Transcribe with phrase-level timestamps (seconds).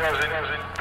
[0.00, 0.79] Wiedersehen, Wiedersehen.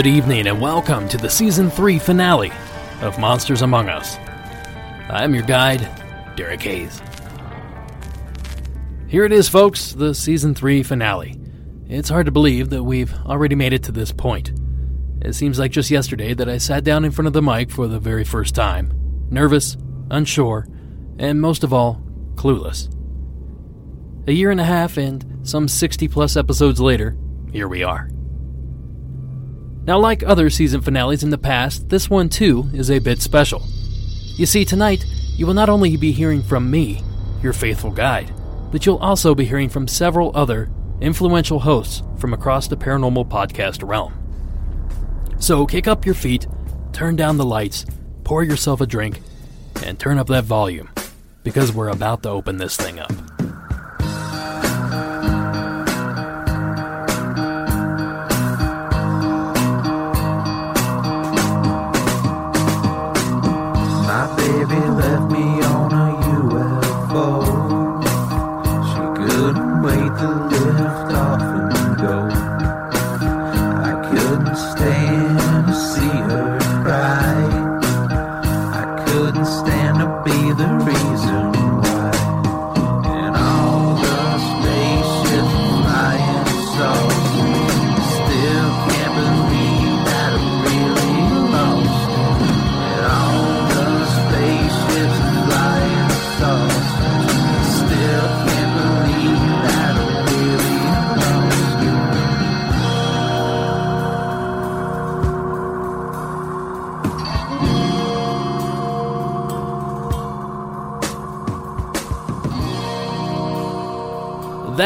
[0.00, 2.50] Good evening and welcome to the season 3 finale
[3.02, 4.16] of Monsters Among Us.
[5.10, 5.86] I'm your guide,
[6.36, 7.02] Derek Hayes.
[9.08, 11.38] Here it is, folks, the season 3 finale.
[11.86, 14.52] It's hard to believe that we've already made it to this point.
[15.20, 17.86] It seems like just yesterday that I sat down in front of the mic for
[17.86, 18.94] the very first time,
[19.28, 19.76] nervous,
[20.10, 20.66] unsure,
[21.18, 22.02] and most of all,
[22.36, 22.88] clueless.
[24.26, 27.18] A year and a half and some 60 plus episodes later,
[27.52, 28.09] here we are.
[29.84, 33.64] Now, like other season finales in the past, this one too is a bit special.
[34.36, 35.04] You see, tonight,
[35.36, 37.02] you will not only be hearing from me,
[37.42, 38.32] your faithful guide,
[38.70, 43.86] but you'll also be hearing from several other influential hosts from across the paranormal podcast
[43.86, 44.14] realm.
[45.38, 46.46] So kick up your feet,
[46.92, 47.86] turn down the lights,
[48.22, 49.20] pour yourself a drink,
[49.84, 50.90] and turn up that volume,
[51.42, 53.12] because we're about to open this thing up.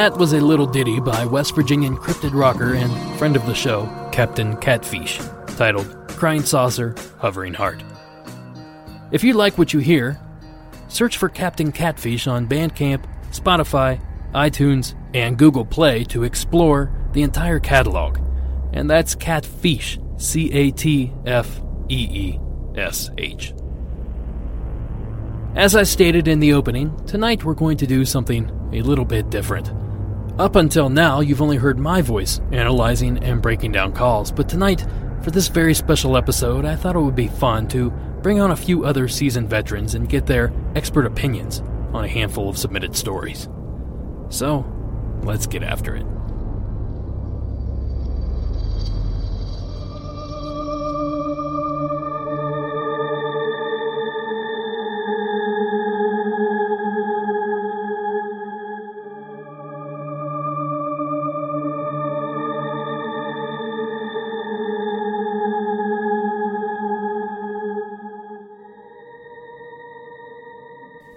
[0.05, 3.87] That was a little ditty by West Virginian cryptid rocker and friend of the show,
[4.13, 5.17] Captain Catfeesh,
[5.57, 7.83] titled Crying Saucer, Hovering Heart.
[9.13, 10.21] If you like what you hear,
[10.89, 13.99] search for Captain Catfeesh on Bandcamp, Spotify,
[14.35, 18.19] iTunes, and Google Play to explore the entire catalog.
[18.75, 22.41] And that's Catfeesh, C A T F E E
[22.77, 23.55] S H.
[25.55, 29.31] As I stated in the opening, tonight we're going to do something a little bit
[29.31, 29.73] different.
[30.39, 34.85] Up until now, you've only heard my voice analyzing and breaking down calls, but tonight,
[35.23, 37.91] for this very special episode, I thought it would be fun to
[38.21, 41.61] bring on a few other seasoned veterans and get their expert opinions
[41.93, 43.49] on a handful of submitted stories.
[44.29, 44.67] So,
[45.23, 46.07] let's get after it.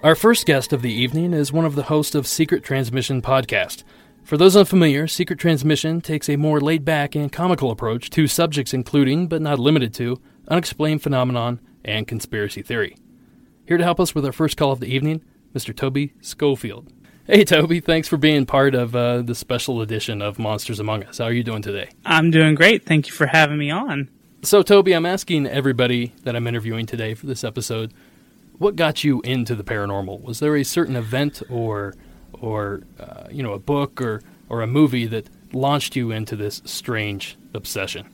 [0.07, 3.83] Our first guest of the evening is one of the hosts of Secret Transmission podcast.
[4.23, 8.73] For those unfamiliar, Secret Transmission takes a more laid back and comical approach to subjects
[8.73, 12.95] including, but not limited to, unexplained phenomenon and conspiracy theory.
[13.67, 15.75] Here to help us with our first call of the evening, Mr.
[15.75, 16.87] Toby Schofield.
[17.25, 21.17] Hey, Toby, thanks for being part of uh, the special edition of Monsters Among Us.
[21.17, 21.89] How are you doing today?
[22.05, 22.85] I'm doing great.
[22.85, 24.09] Thank you for having me on.
[24.41, 27.93] So, Toby, I'm asking everybody that I'm interviewing today for this episode,
[28.57, 30.21] what got you into the paranormal?
[30.21, 31.93] Was there a certain event or,
[32.33, 36.61] or uh, you know, a book or or a movie that launched you into this
[36.65, 38.07] strange obsession?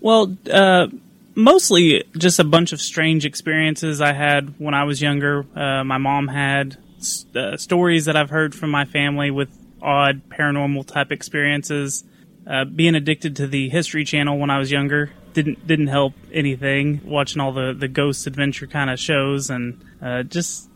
[0.00, 0.88] Well, uh,
[1.34, 5.46] mostly just a bunch of strange experiences I had when I was younger.
[5.54, 9.48] Uh, my mom had s- uh, stories that I've heard from my family with
[9.80, 12.04] odd paranormal type experiences.
[12.46, 17.02] Uh, being addicted to the History Channel when I was younger didn't didn't help anything.
[17.04, 20.68] Watching all the the ghost adventure kind of shows and uh, just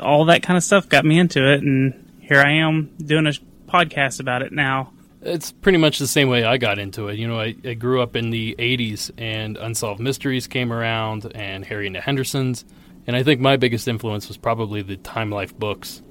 [0.00, 3.32] all that kind of stuff got me into it, and here I am doing a
[3.70, 4.92] podcast about it now.
[5.22, 7.16] It's pretty much the same way I got into it.
[7.16, 11.64] You know, I, I grew up in the 80s and Unsolved Mysteries came around and
[11.64, 12.64] Harry and the Hendersons.
[13.06, 16.02] And I think my biggest influence was probably the Time Life books,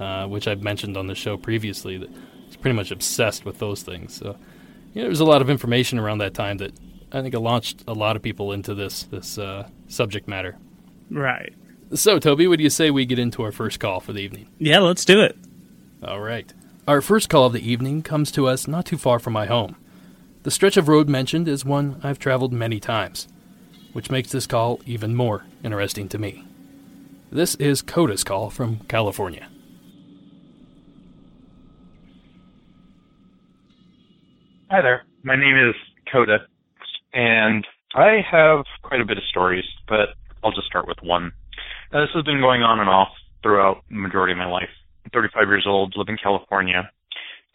[0.00, 1.98] uh, which I've mentioned on the show previously.
[1.98, 4.14] That I was pretty much obsessed with those things.
[4.14, 4.36] So,
[4.92, 6.72] you know, there was a lot of information around that time that
[7.10, 10.56] I think it launched a lot of people into this this uh, subject matter.
[11.10, 11.54] Right.
[11.94, 14.48] So, Toby, would you say we get into our first call for the evening?
[14.58, 15.36] Yeah, let's do it.
[16.02, 16.52] All right.
[16.86, 19.76] Our first call of the evening comes to us not too far from my home.
[20.42, 23.26] The stretch of road mentioned is one I've traveled many times,
[23.92, 26.44] which makes this call even more interesting to me.
[27.30, 29.48] This is Coda's call from California.
[34.70, 35.04] Hi there.
[35.22, 35.74] My name is
[36.12, 36.46] Coda,
[37.12, 40.10] and I have quite a bit of stories, but
[40.42, 41.32] I'll just start with one.
[41.92, 43.08] Uh, this has been going on and off
[43.42, 44.68] throughout the majority of my life.
[45.12, 46.90] 35 years old, live in California.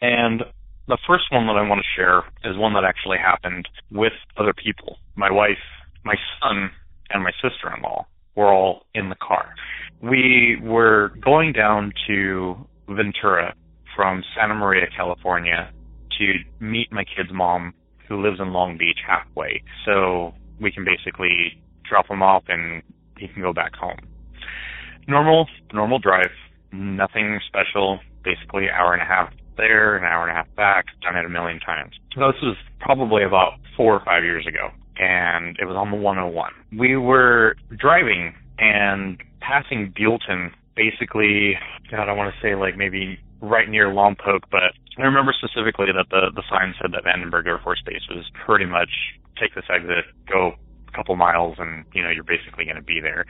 [0.00, 0.42] And
[0.88, 4.52] the first one that I want to share is one that actually happened with other
[4.52, 4.98] people.
[5.14, 5.62] My wife,
[6.04, 6.70] my son,
[7.10, 9.54] and my sister-in-law were all in the car.
[10.02, 12.56] We were going down to
[12.88, 13.54] Ventura
[13.94, 15.70] from Santa Maria, California
[16.18, 17.72] to meet my kid's mom
[18.08, 19.62] who lives in Long Beach halfway.
[19.84, 22.82] So we can basically drop him off and
[23.18, 23.98] he can go back home.
[25.06, 26.30] Normal, normal drive
[26.74, 28.00] nothing special.
[28.24, 30.86] Basically, hour and a half there, an hour and a half back.
[31.02, 31.92] Done it a million times.
[32.14, 35.96] So this was probably about four or five years ago, and it was on the
[35.96, 36.52] 101.
[36.76, 40.50] We were driving and passing Buellton.
[40.76, 41.54] Basically,
[41.90, 46.06] God, I want to say like maybe right near Lompoc, but I remember specifically that
[46.10, 48.90] the the sign said that Vandenberg Air Force Base was pretty much
[49.40, 50.52] take this exit, go
[50.88, 53.26] a couple miles and you know you're basically going to be there.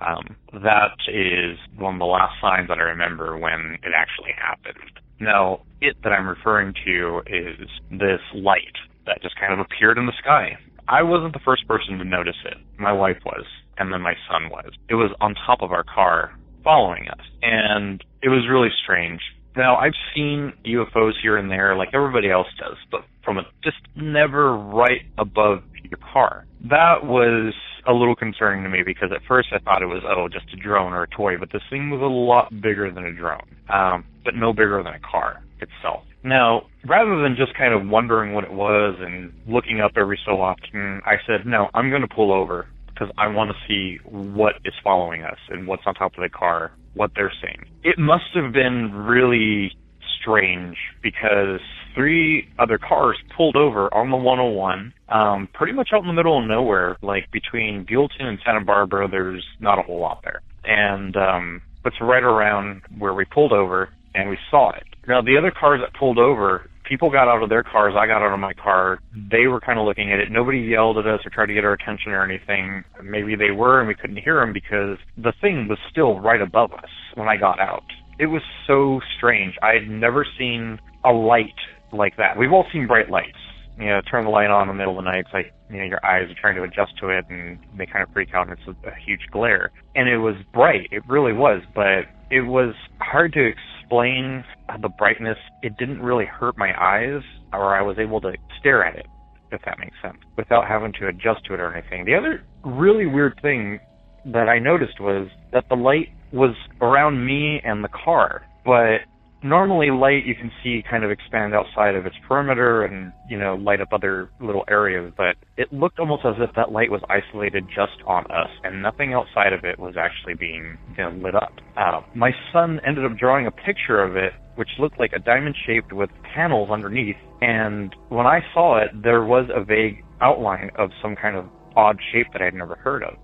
[0.00, 5.00] Um, that is one of the last signs that i remember when it actually happened.
[5.20, 10.06] Now it that i'm referring to is this light that just kind of appeared in
[10.06, 10.56] the sky.
[10.86, 12.56] I wasn't the first person to notice it.
[12.78, 13.44] My wife was
[13.76, 14.70] and then my son was.
[14.88, 19.20] It was on top of our car following us and it was really strange
[19.58, 23.76] now I've seen UFOs here and there like everybody else does, but from a just
[23.96, 26.46] never right above your car.
[26.70, 27.52] That was
[27.86, 30.56] a little concerning to me because at first I thought it was oh just a
[30.56, 34.04] drone or a toy, but this thing was a lot bigger than a drone, um,
[34.24, 36.04] but no bigger than a car itself.
[36.24, 40.40] Now, rather than just kind of wondering what it was and looking up every so
[40.40, 42.66] often, I said, no, I'm going to pull over
[42.98, 46.28] because I want to see what is following us and what's on top of the
[46.28, 47.64] car, what they're seeing.
[47.84, 49.72] It must have been really
[50.20, 51.60] strange because
[51.94, 56.40] three other cars pulled over on the 101, um, pretty much out in the middle
[56.40, 59.08] of nowhere, like between Buellton and Santa Barbara.
[59.08, 63.90] There's not a whole lot there, and um, it's right around where we pulled over,
[64.14, 64.84] and we saw it.
[65.06, 67.94] Now the other cars that pulled over, people got out of their cars.
[67.98, 68.98] I got out of my car.
[69.30, 70.30] They were kind of looking at it.
[70.30, 72.84] Nobody yelled at us or tried to get our attention or anything.
[73.02, 76.72] Maybe they were, and we couldn't hear them because the thing was still right above
[76.72, 77.84] us when I got out.
[78.18, 79.54] It was so strange.
[79.62, 81.54] I had never seen a light
[81.92, 82.36] like that.
[82.36, 83.38] We've all seen bright lights.
[83.78, 85.20] You know, turn the light on in the middle of the night.
[85.20, 88.02] It's like you know your eyes are trying to adjust to it, and they kind
[88.02, 89.70] of freak out, and it's a, a huge glare.
[89.94, 90.88] And it was bright.
[90.90, 94.44] It really was, but it was hard to explain
[94.82, 95.38] the brightness.
[95.62, 99.06] It didn't really hurt my eyes, or I was able to stare at it,
[99.50, 102.04] if that makes sense, without having to adjust to it or anything.
[102.04, 103.80] The other really weird thing
[104.26, 108.98] that I noticed was that the light was around me and the car, but
[109.42, 113.54] normally light you can see kind of expand outside of its perimeter and you know
[113.54, 117.64] light up other little areas but it looked almost as if that light was isolated
[117.68, 121.52] just on us and nothing outside of it was actually being you know, lit up.
[121.76, 125.54] Uh, my son ended up drawing a picture of it which looked like a diamond
[125.66, 130.90] shaped with panels underneath and when i saw it there was a vague outline of
[131.00, 131.44] some kind of
[131.76, 133.14] odd shape that i'd never heard of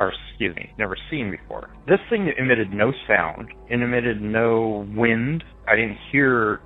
[0.00, 1.70] or excuse me, never seen before.
[1.86, 5.44] This thing emitted no sound, it emitted no wind.
[5.68, 6.60] I didn't hear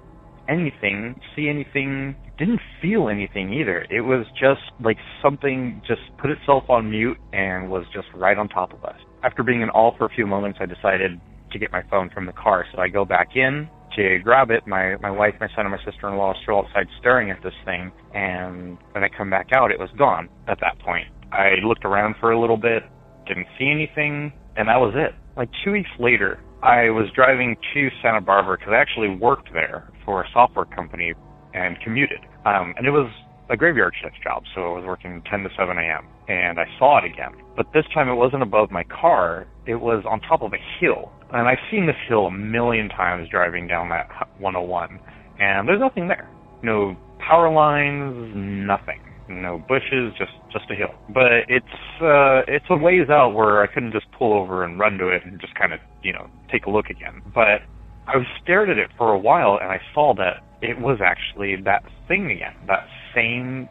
[0.49, 3.87] anything, see anything, didn't feel anything either.
[3.90, 8.49] It was just like something just put itself on mute and was just right on
[8.49, 8.97] top of us.
[9.23, 11.20] After being in awe for a few moments, I decided
[11.52, 12.64] to get my phone from the car.
[12.73, 14.66] So I go back in to grab it.
[14.66, 17.90] My my wife, my son, and my sister-in-law are still outside staring at this thing.
[18.14, 21.06] And when I come back out, it was gone at that point.
[21.32, 22.82] I looked around for a little bit,
[23.28, 25.14] didn't see anything, and that was it.
[25.37, 29.88] Like two weeks later, I was driving to Santa Barbara because I actually worked there
[30.04, 31.14] for a software company
[31.54, 32.18] and commuted.
[32.44, 33.11] Um, and it was
[33.50, 36.06] a graveyard shift job, so I was working 10 to 7 a.m.
[36.28, 37.32] and I saw it again.
[37.56, 41.12] But this time it wasn't above my car; it was on top of a hill.
[41.32, 44.08] And I've seen this hill a million times driving down that
[44.38, 45.00] 101,
[45.38, 46.28] and there's nothing there.
[46.62, 49.00] No power lines, nothing.
[49.28, 50.94] No bushes, just just a hill.
[51.12, 51.66] But it's
[52.00, 55.25] uh it's a ways out where I couldn't just pull over and run to it
[55.25, 57.20] and just kind of you know take a look again.
[57.35, 57.61] But
[58.06, 61.82] I stared at it for a while and I saw that it was actually that
[62.08, 63.68] thing again, that same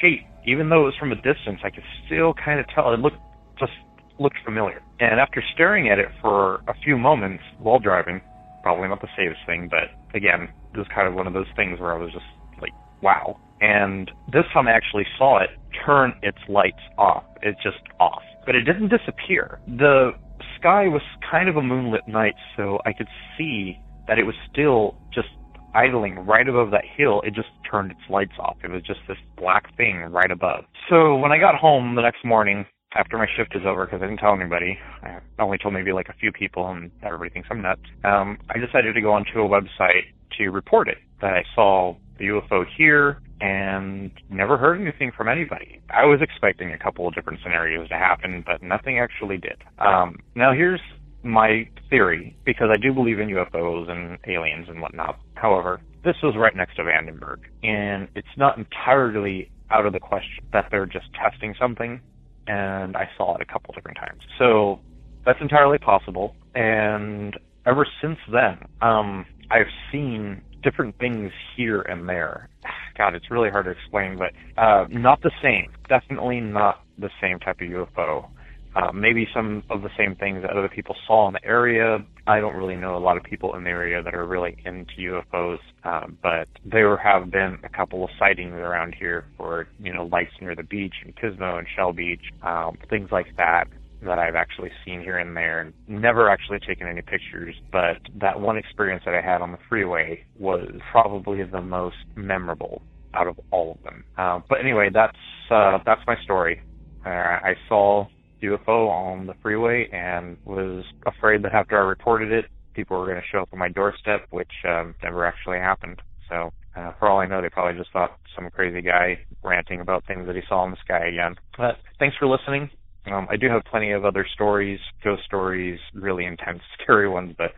[0.00, 0.26] shape.
[0.46, 3.18] Even though it was from a distance, I could still kind of tell it looked
[3.58, 3.72] just
[4.18, 4.82] looked familiar.
[5.00, 8.20] And after staring at it for a few moments while driving,
[8.62, 11.78] probably not the safest thing, but again, it was kind of one of those things
[11.80, 12.24] where I was just
[12.60, 13.38] like, wow.
[13.60, 15.50] And this time I actually saw it
[15.84, 17.24] turn its lights off.
[17.42, 18.22] It's just off.
[18.44, 19.60] But it didn't disappear.
[19.66, 20.12] The
[20.58, 24.96] sky was kind of a moonlit night, so I could see that it was still
[25.12, 25.28] just
[25.74, 27.20] idling right above that hill.
[27.24, 28.56] It just turned its lights off.
[28.64, 30.64] It was just this black thing right above.
[30.88, 34.06] So when I got home the next morning, after my shift is over, because I
[34.06, 37.60] didn't tell anybody, I only told maybe like a few people, and everybody thinks I'm
[37.60, 37.82] nuts.
[38.04, 42.26] Um, I decided to go onto a website to report it that I saw the
[42.26, 45.80] UFO here and never heard anything from anybody.
[45.90, 49.62] I was expecting a couple of different scenarios to happen, but nothing actually did.
[49.78, 50.80] Um, now here's
[51.22, 55.18] my theory, because I do believe in UFOs and aliens and whatnot.
[55.34, 60.44] However, this was right next to Vandenberg, and it's not entirely out of the question
[60.52, 62.00] that they're just testing something,
[62.46, 64.20] and I saw it a couple different times.
[64.38, 64.78] So
[65.24, 72.48] that's entirely possible, and ever since then, um, I've seen different things here and there.
[72.96, 75.70] God, it's really hard to explain, but uh, not the same.
[75.88, 78.28] Definitely not the same type of UFO.
[78.74, 81.98] Uh, maybe some of the same things that other people saw in the area.
[82.26, 85.22] I don't really know a lot of people in the area that are really into
[85.32, 90.04] UFOs, uh, but there have been a couple of sightings around here for you know
[90.12, 93.66] lights near the beach in Pismo and Shell Beach, um, things like that
[94.06, 98.40] that I've actually seen here and there and never actually taken any pictures, but that
[98.40, 102.82] one experience that I had on the freeway was probably the most memorable
[103.14, 104.04] out of all of them.
[104.16, 105.16] Uh, but anyway, that's
[105.50, 106.60] uh, that's my story.
[107.04, 108.06] Uh, I saw
[108.42, 113.20] UFO on the freeway and was afraid that after I reported it, people were going
[113.20, 116.02] to show up on my doorstep, which um, never actually happened.
[116.28, 120.04] So, uh, for all I know, they probably just thought some crazy guy ranting about
[120.06, 121.36] things that he saw in the sky again.
[121.56, 122.70] But thanks for listening.
[123.06, 127.54] Um, I do have plenty of other stories, ghost stories, really intense, scary ones, but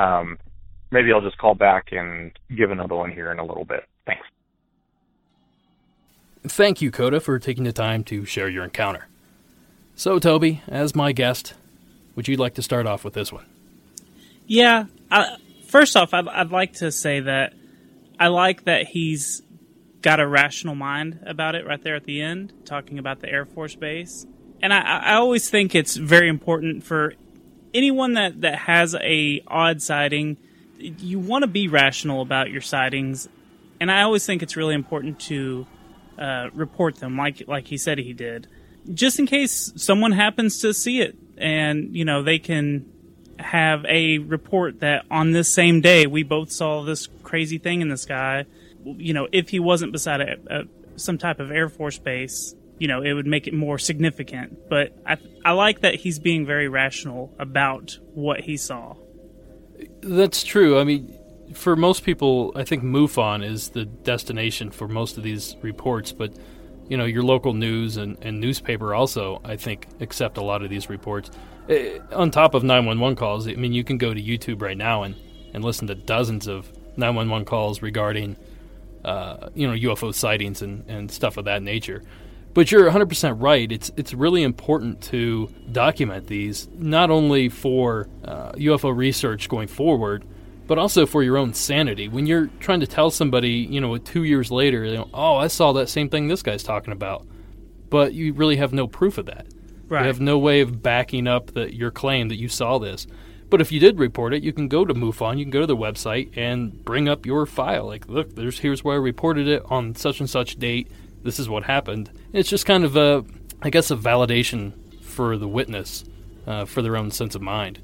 [0.00, 0.38] um,
[0.90, 3.84] maybe I'll just call back and give another one here in a little bit.
[4.06, 4.26] Thanks.
[6.42, 9.06] Thank you, Coda, for taking the time to share your encounter.
[9.94, 11.54] So, Toby, as my guest,
[12.14, 13.44] would you like to start off with this one?
[14.46, 14.86] Yeah.
[15.10, 17.52] I, first off, I'd, I'd like to say that
[18.18, 19.42] I like that he's
[20.02, 23.44] got a rational mind about it right there at the end, talking about the Air
[23.44, 24.26] Force Base.
[24.62, 27.14] And I, I always think it's very important for
[27.72, 30.36] anyone that, that has a odd sighting.
[30.78, 33.28] You want to be rational about your sightings,
[33.80, 35.66] and I always think it's really important to
[36.18, 38.46] uh, report them, like like he said he did
[38.92, 42.86] just in case someone happens to see it and you know they can
[43.38, 47.88] have a report that on this same day we both saw this crazy thing in
[47.88, 48.44] the sky
[48.84, 50.64] you know if he wasn't beside a, a,
[50.96, 54.92] some type of air force base you know it would make it more significant but
[55.06, 58.96] I, I like that he's being very rational about what he saw
[60.00, 61.16] that's true i mean
[61.54, 66.32] for most people i think mufon is the destination for most of these reports but
[66.90, 70.68] you know your local news and, and newspaper also I think accept a lot of
[70.68, 71.30] these reports.
[71.70, 75.04] Uh, on top of 911 calls, I mean you can go to YouTube right now
[75.04, 75.14] and,
[75.54, 78.36] and listen to dozens of 911 calls regarding
[79.04, 82.02] uh, you know UFO sightings and, and stuff of that nature.
[82.52, 83.70] But you're 100% right.
[83.70, 90.24] It's it's really important to document these not only for uh, UFO research going forward,
[90.66, 92.08] but also for your own sanity.
[92.08, 95.46] When you're trying to tell somebody, you know, two years later, you know, oh, I
[95.46, 97.26] saw that same thing this guy's talking about,
[97.88, 99.46] but you really have no proof of that.
[99.88, 100.02] Right.
[100.02, 103.06] You have no way of backing up the, your claim that you saw this.
[103.50, 105.66] But if you did report it, you can go to MUFON, you can go to
[105.66, 107.86] the website and bring up your file.
[107.86, 110.88] Like, look, there's here's where I reported it on such and such date.
[111.22, 112.10] This is what happened.
[112.32, 113.24] It's just kind of a,
[113.62, 114.72] I guess, a validation
[115.02, 116.04] for the witness,
[116.46, 117.80] uh, for their own sense of mind.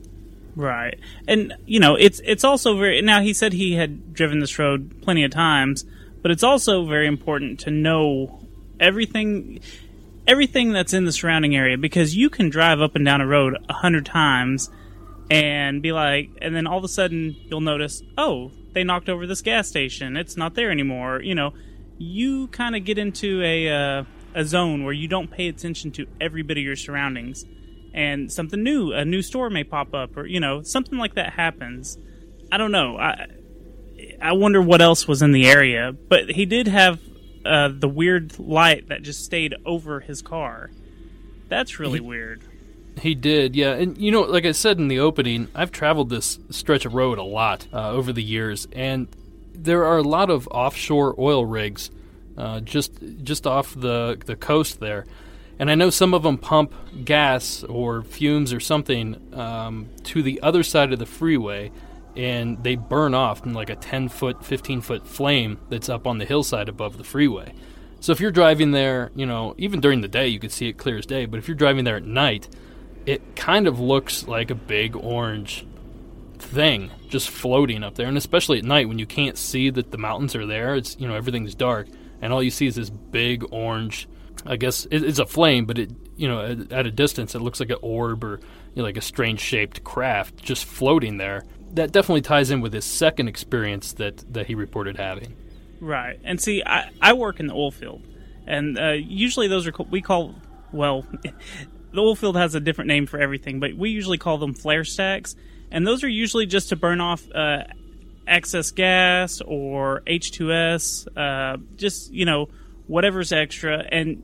[0.57, 0.99] Right.
[1.29, 5.03] And you know, it's it's also very now he said he had driven this road
[5.03, 5.85] plenty of times,
[6.23, 8.41] but it's also very important to know
[8.81, 9.61] everything
[10.27, 13.57] everything that's in the surrounding area because you can drive up and down a road
[13.69, 14.71] a hundred times
[15.31, 19.27] and be like and then all of a sudden you'll notice, oh, they knocked over
[19.27, 20.17] this gas station.
[20.17, 21.21] It's not there anymore.
[21.21, 21.53] You know,
[21.99, 26.07] you kind of get into a uh, a zone where you don't pay attention to
[26.21, 27.45] every bit of your surroundings,
[27.95, 31.33] and something new, a new store may pop up, or you know something like that
[31.33, 31.99] happens.
[32.53, 32.97] I don't know.
[32.99, 33.27] I
[34.21, 37.01] I wonder what else was in the area, but he did have
[37.45, 40.71] uh, the weird light that just stayed over his car.
[41.49, 42.43] That's really weird.
[43.01, 43.75] He did, yeah.
[43.75, 47.19] And you know, like I said in the opening, I've traveled this stretch of road
[47.19, 49.09] a lot uh, over the years, and
[49.57, 51.91] there are a lot of offshore oil rigs
[52.37, 55.07] uh, just just off the the coast there.
[55.59, 60.43] And I know some of them pump gas or fumes or something um, to the
[60.43, 61.73] other side of the freeway,
[62.15, 66.19] and they burn off in like a 10 foot, 15 foot flame that's up on
[66.19, 67.55] the hillside above the freeway.
[68.01, 70.77] So if you're driving there, you know, even during the day, you could see it
[70.77, 71.25] clear as day.
[71.25, 72.49] But if you're driving there at night,
[73.07, 75.67] it kind of looks like a big orange
[76.39, 78.07] thing just floating up there.
[78.07, 81.07] And especially at night when you can't see that the mountains are there, it's, you
[81.07, 81.89] know, everything's dark.
[82.21, 84.09] And all you see is this big orange,
[84.45, 87.61] I guess it's a flame, but it, you know, at, at a distance, it looks
[87.61, 88.41] like an orb or
[88.75, 91.45] you know, like a strange shaped craft just floating there.
[91.75, 95.37] That definitely ties in with his second experience that, that he reported having.
[95.81, 96.21] Right.
[96.25, 98.07] And see, I, I work in the oil field,
[98.47, 100.35] and uh, usually those are we call
[100.73, 101.07] well,
[101.93, 104.85] the oil field has a different name for everything, but we usually call them flare
[104.85, 105.35] stacks,
[105.77, 107.65] and those are usually just to burn off uh,
[108.27, 112.49] excess gas or H2S, uh, just you know
[112.87, 114.23] whatever's extra, and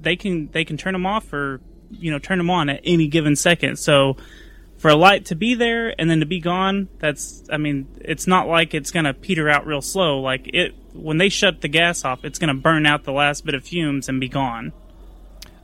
[0.00, 3.08] they can they can turn them off or you know turn them on at any
[3.08, 3.78] given second.
[3.78, 4.16] So
[4.78, 8.26] for a light to be there and then to be gone, that's I mean it's
[8.26, 10.20] not like it's gonna peter out real slow.
[10.20, 13.54] Like it when they shut the gas off, it's gonna burn out the last bit
[13.54, 14.72] of fumes and be gone.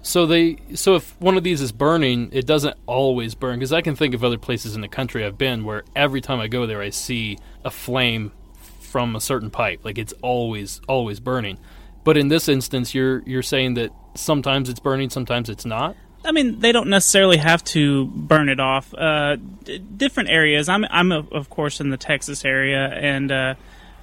[0.03, 3.83] So they so if one of these is burning, it doesn't always burn because I
[3.83, 6.67] can think of other places in the country I've been where every time I go
[6.67, 8.33] there I see a flame
[8.81, 9.85] from a certain pipe.
[9.85, 11.59] Like it's always always burning.
[12.03, 15.97] But in this instance, you're you're saying that sometimes it's burning, sometimes it's not.
[16.25, 18.93] I mean, they don't necessarily have to burn it off.
[18.93, 20.69] Uh, d- different areas.
[20.69, 23.55] I'm I'm of of course in the Texas area, and uh,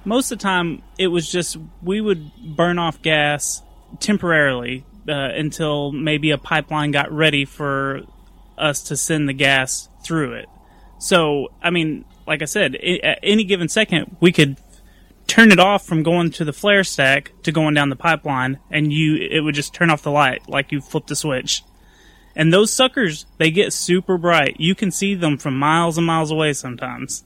[0.04, 3.62] most of the time it was just we would burn off gas
[4.00, 8.02] temporarily uh, until maybe a pipeline got ready for
[8.56, 10.48] us to send the gas through it.
[10.98, 14.56] So, I mean, like I said, at any given second, we could
[15.26, 18.92] turn it off from going to the flare stack to going down the pipeline, and
[18.92, 21.62] you it would just turn off the light like you flipped a switch.
[22.34, 24.56] And those suckers, they get super bright.
[24.58, 27.24] You can see them from miles and miles away sometimes.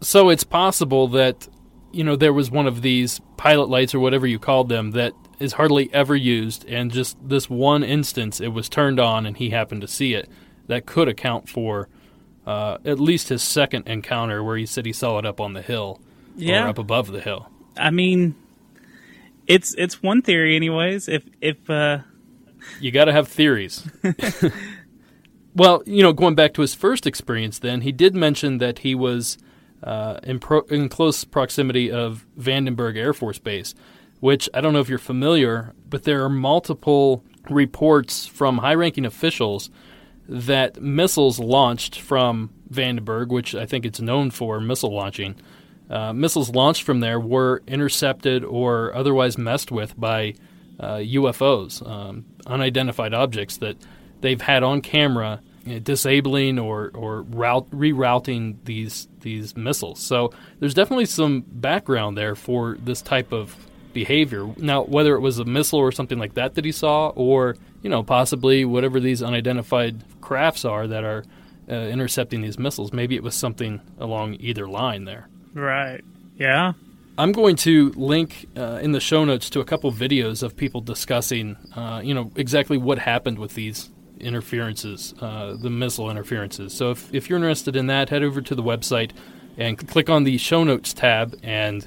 [0.00, 1.48] So it's possible that
[1.92, 5.12] you know there was one of these pilot lights or whatever you called them that
[5.40, 9.50] is hardly ever used, and just this one instance it was turned on and he
[9.50, 10.28] happened to see it.
[10.68, 11.88] That could account for
[12.46, 15.62] uh, at least his second encounter where he said he saw it up on the
[15.62, 16.00] hill
[16.36, 16.64] Yeah.
[16.66, 17.48] or up above the hill.
[17.76, 18.34] I mean,
[19.46, 21.08] it's it's one theory, anyways.
[21.08, 21.98] If if uh,
[22.80, 23.88] You got to have theories.
[25.54, 28.94] well, you know, going back to his first experience, then he did mention that he
[28.94, 29.38] was
[29.82, 33.74] uh, in, pro- in close proximity of Vandenberg Air Force Base,
[34.20, 39.70] which I don't know if you're familiar, but there are multiple reports from high-ranking officials
[40.28, 45.34] that missiles launched from Vandenberg, which I think it's known for missile launching.
[45.88, 50.34] Uh, missiles launched from there were intercepted or otherwise messed with by
[50.78, 53.76] uh, UFOs, um, unidentified objects that
[54.20, 55.40] they've had on camera
[55.82, 60.00] disabling or or route, rerouting these these missiles.
[60.00, 63.56] So there's definitely some background there for this type of
[63.92, 64.52] behavior.
[64.56, 67.90] Now, whether it was a missile or something like that that he saw, or you
[67.90, 71.24] know possibly whatever these unidentified crafts are that are
[71.68, 75.28] uh, intercepting these missiles, maybe it was something along either line there.
[75.54, 76.02] right,
[76.36, 76.72] yeah,
[77.18, 80.80] I'm going to link uh, in the show notes to a couple videos of people
[80.80, 86.72] discussing, uh, you know, exactly what happened with these interferences, uh, the missile interferences.
[86.72, 89.10] So if, if you're interested in that, head over to the website
[89.58, 91.86] and click on the show notes tab, and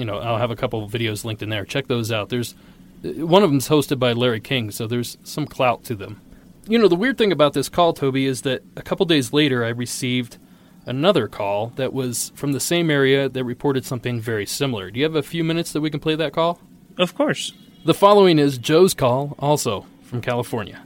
[0.00, 1.66] you know I'll have a couple of videos linked in there.
[1.66, 2.30] Check those out.
[2.30, 2.54] There's
[3.02, 6.22] one of them's hosted by Larry King, so there's some clout to them.
[6.66, 9.62] You know, the weird thing about this call, Toby, is that a couple days later
[9.62, 10.38] I received
[10.86, 14.90] another call that was from the same area that reported something very similar.
[14.90, 16.60] Do you have a few minutes that we can play that call?
[16.98, 17.52] of course.
[17.84, 20.82] The following is Joe's call, also from California.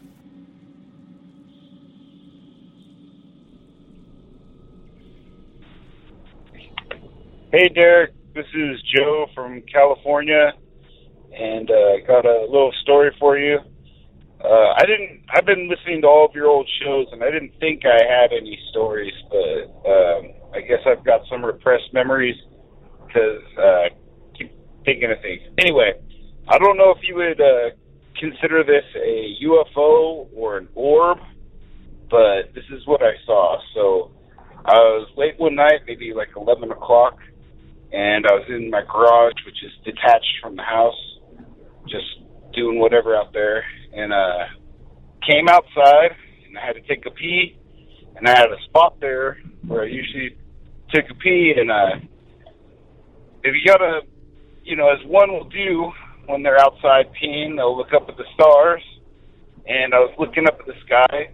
[7.52, 8.12] Hey, Derek.
[8.34, 10.50] This is Joe from California,
[11.32, 13.60] and uh, got a little story for you.
[14.42, 15.22] Uh, I didn't.
[15.32, 18.32] I've been listening to all of your old shows, and I didn't think I had
[18.32, 22.34] any stories, but um, I guess I've got some repressed memories
[23.06, 23.94] because uh,
[24.36, 24.50] keep
[24.84, 25.42] thinking of things.
[25.60, 25.92] Anyway,
[26.48, 27.70] I don't know if you would uh,
[28.18, 31.18] consider this a UFO or an orb,
[32.10, 33.60] but this is what I saw.
[33.76, 34.10] So
[34.64, 37.18] I was late one night, maybe like 11 o'clock,
[37.94, 40.98] and I was in my garage, which is detached from the house,
[41.88, 44.50] just doing whatever out there, and uh,
[45.30, 46.10] came outside,
[46.44, 47.56] and I had to take a pee,
[48.16, 50.36] and I had a spot there where I usually
[50.92, 51.96] take a pee, and uh,
[53.44, 54.00] if you gotta,
[54.64, 55.92] you know, as one will do
[56.26, 58.82] when they're outside peeing, they'll look up at the stars,
[59.66, 61.30] and I was looking up at the sky,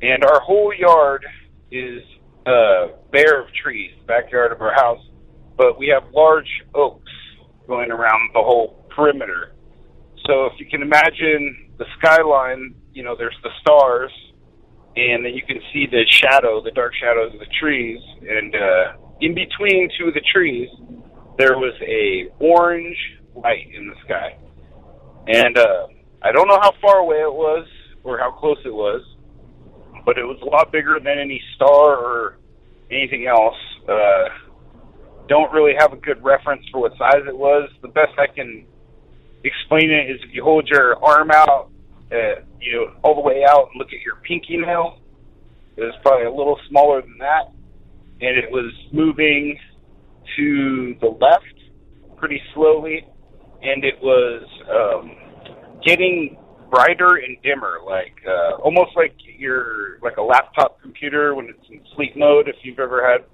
[0.00, 1.26] and our whole yard
[1.70, 2.02] is
[2.46, 5.04] uh, bare of trees, backyard of our house,
[5.62, 7.12] but we have large oaks
[7.68, 9.52] going around the whole perimeter.
[10.26, 14.10] So if you can imagine the skyline, you know, there's the stars,
[14.96, 18.92] and then you can see the shadow, the dark shadows of the trees, and uh,
[19.20, 20.68] in between two of the trees,
[21.38, 22.98] there was a orange
[23.36, 24.36] light in the sky,
[25.28, 25.86] and uh,
[26.22, 27.68] I don't know how far away it was
[28.02, 29.00] or how close it was,
[30.04, 32.38] but it was a lot bigger than any star or
[32.90, 33.56] anything else.
[33.88, 34.28] Uh,
[35.32, 37.70] don't really have a good reference for what size it was.
[37.80, 38.66] The best I can
[39.44, 41.70] explain it is if you hold your arm out,
[42.12, 44.98] uh, you know, all the way out and look at your pinky nail.
[45.76, 47.48] It was probably a little smaller than that,
[48.20, 49.58] and it was moving
[50.36, 53.06] to the left pretty slowly,
[53.62, 55.16] and it was um,
[55.82, 56.36] getting
[56.70, 61.80] brighter and dimmer, like uh, almost like your like a laptop computer when it's in
[61.96, 62.48] sleep mode.
[62.48, 63.24] If you've ever had,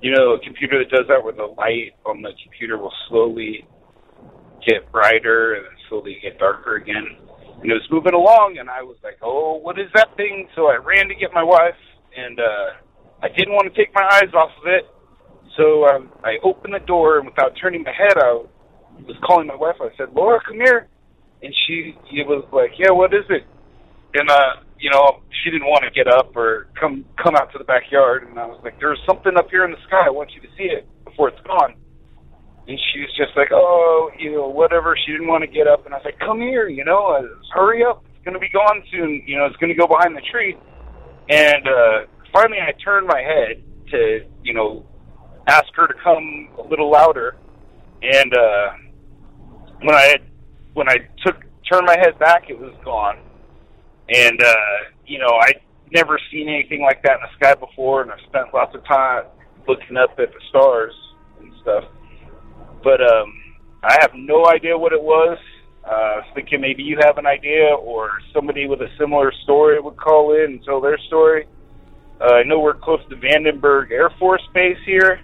[0.00, 3.66] you know, a computer that does that, where the light on the computer will slowly
[4.66, 7.06] get brighter and then slowly get darker again.
[7.60, 10.66] And it was moving along, and I was like, "Oh, what is that thing?" So
[10.66, 11.78] I ran to get my wife,
[12.16, 12.68] and uh,
[13.22, 14.84] I didn't want to take my eyes off of it.
[15.56, 18.48] So um, I opened the door, and without turning my head out,
[19.06, 19.76] was calling my wife.
[19.80, 20.88] I said, "Laura, come here."
[21.42, 23.44] and she it was like, yeah, what is it?
[24.14, 27.58] And uh, you know, she didn't want to get up or come come out to
[27.58, 30.06] the backyard, and I was like, there's something up here in the sky.
[30.06, 31.74] I want you to see it before it's gone.
[32.68, 34.96] And she was just like, oh, you know, whatever.
[35.06, 37.22] She didn't want to get up, and I was like, come here, you know, uh,
[37.52, 38.04] hurry up.
[38.14, 39.22] It's gonna be gone soon.
[39.26, 40.56] You know, it's gonna go behind the tree.
[41.28, 44.86] And uh, finally, I turned my head to, you know,
[45.46, 47.36] ask her to come a little louder.
[48.02, 48.68] And uh,
[49.82, 50.20] when I had
[50.74, 51.36] when I took
[51.70, 53.18] turned my head back, it was gone.
[54.08, 54.54] And uh,
[55.06, 55.60] you know, I'd
[55.92, 59.24] never seen anything like that in the sky before, and I've spent lots of time
[59.66, 60.94] looking up at the stars
[61.40, 61.84] and stuff.
[62.82, 63.32] But um,
[63.82, 65.38] I have no idea what it was.
[65.84, 69.80] Uh, I was thinking maybe you have an idea, or somebody with a similar story
[69.80, 71.46] would call in and tell their story.
[72.20, 75.20] Uh, I know we're close to Vandenberg Air Force Base here.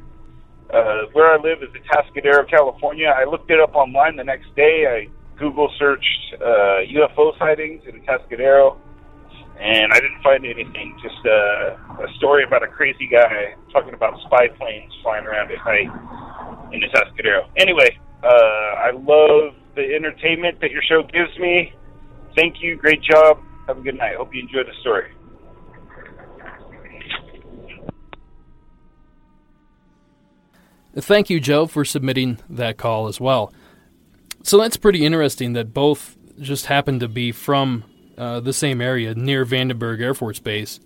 [0.73, 3.13] Uh, where I live is the Atascadero, California.
[3.15, 4.87] I looked it up online the next day.
[4.89, 8.77] I Google searched uh, UFO sightings in Atascadero,
[9.61, 10.97] and I didn't find anything.
[11.03, 15.59] Just uh, a story about a crazy guy talking about spy planes flying around at
[15.65, 15.91] night
[16.73, 17.49] in Atascadero.
[17.57, 21.73] Anyway, uh, I love the entertainment that your show gives me.
[22.37, 22.77] Thank you.
[22.77, 23.39] Great job.
[23.67, 24.17] Have a good night.
[24.17, 25.11] Hope you enjoyed the story.
[30.97, 33.53] Thank you, Joe, for submitting that call as well.
[34.45, 37.83] So that's pretty interesting that both just happened to be from
[38.19, 40.81] uh, the same area near Vandenberg Air Force Base.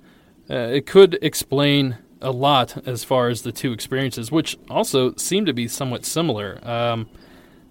[0.49, 5.45] Uh, it could explain a lot as far as the two experiences, which also seem
[5.45, 6.61] to be somewhat similar.
[6.63, 7.09] Um,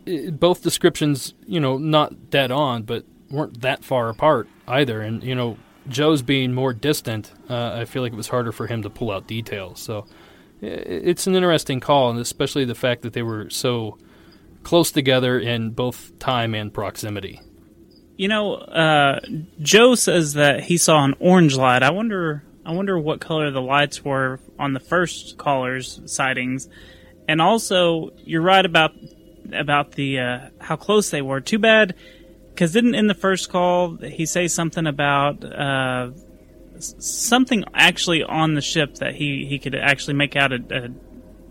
[0.05, 4.99] it, both descriptions, you know, not dead on, but weren't that far apart either.
[4.99, 8.67] And you know, Joe's being more distant, uh, I feel like it was harder for
[8.67, 9.79] him to pull out details.
[9.79, 10.05] So
[10.61, 13.97] it's an interesting call, and especially the fact that they were so
[14.67, 17.39] close together in both time and proximity.
[18.17, 19.21] You know, uh,
[19.61, 21.83] Joe says that he saw an orange light.
[21.83, 22.43] I wonder.
[22.65, 26.67] I wonder what color the lights were on the first caller's sightings,
[27.29, 28.91] and also you're right about
[29.53, 31.39] about the uh, how close they were.
[31.39, 31.95] Too bad,
[32.49, 36.11] because didn't in the first call he say something about uh,
[36.79, 40.89] something actually on the ship that he he could actually make out a, a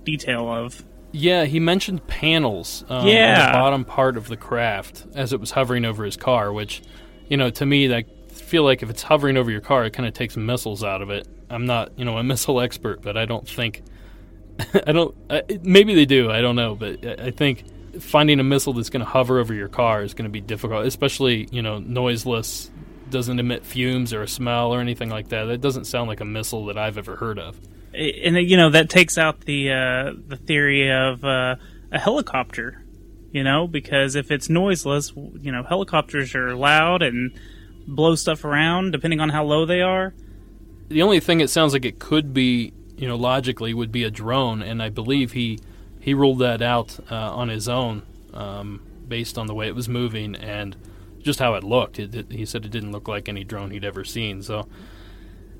[0.04, 0.84] detail of.
[1.16, 3.40] Yeah, he mentioned panels um, yeah.
[3.40, 6.82] on the bottom part of the craft as it was hovering over his car, which,
[7.28, 10.06] you know, to me, I feel like if it's hovering over your car, it kind
[10.06, 11.26] of takes missiles out of it.
[11.48, 13.82] I'm not, you know, a missile expert, but I don't think,
[14.86, 17.64] I don't, I, maybe they do, I don't know, but I think
[17.98, 20.84] finding a missile that's going to hover over your car is going to be difficult,
[20.84, 22.70] especially, you know, noiseless,
[23.08, 25.44] doesn't emit fumes or a smell or anything like that.
[25.44, 27.58] That doesn't sound like a missile that I've ever heard of
[27.96, 31.56] and you know that takes out the uh, the theory of uh,
[31.90, 32.84] a helicopter
[33.32, 37.38] You know, because if it's noiseless, you know, helicopters are loud and
[37.86, 40.14] blow stuff around depending on how low they are.
[40.88, 44.10] The only thing it sounds like it could be, you know, logically would be a
[44.10, 45.58] drone, and I believe he
[46.00, 49.88] he ruled that out uh, on his own um, based on the way it was
[49.88, 50.76] moving and
[51.20, 51.98] just how it looked.
[51.98, 54.42] It, it, he said it didn't look like any drone he'd ever seen.
[54.42, 54.68] So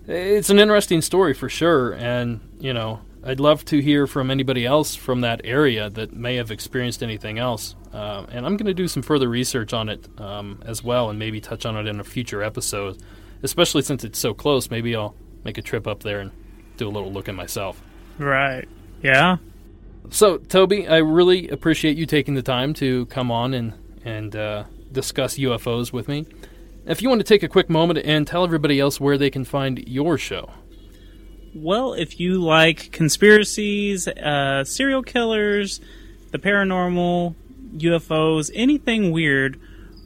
[0.08, 4.64] it's an interesting story for sure, and you know, I'd love to hear from anybody
[4.64, 7.74] else from that area that may have experienced anything else.
[7.92, 11.18] Uh, and I'm going to do some further research on it um, as well, and
[11.18, 13.02] maybe touch on it in a future episode.
[13.42, 15.14] Especially since it's so close, maybe I'll
[15.44, 16.30] make a trip up there and
[16.76, 17.82] do a little look at myself.
[18.18, 18.68] Right.
[19.02, 19.38] Yeah.
[20.10, 24.64] So, Toby, I really appreciate you taking the time to come on and and uh,
[24.92, 26.26] discuss UFOs with me.
[26.87, 29.44] If you want to take a quick moment and tell everybody else where they can
[29.44, 30.51] find your show.
[31.53, 35.81] Well, if you like conspiracies, uh, serial killers,
[36.31, 37.35] the paranormal,
[37.79, 39.61] UFOs, anything weird,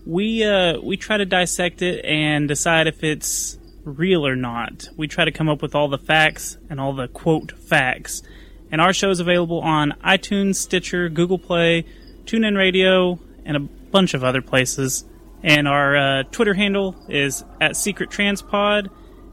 [0.06, 4.88] we uh, we try to dissect it and decide if it's real or not.
[4.96, 8.22] We try to come up with all the facts and all the quote facts.
[8.72, 11.84] And our show is available on iTunes, Stitcher, Google Play,
[12.24, 15.04] TuneIn Radio, and a bunch of other places.
[15.42, 18.90] And our uh, Twitter handle is at Secret Transpod.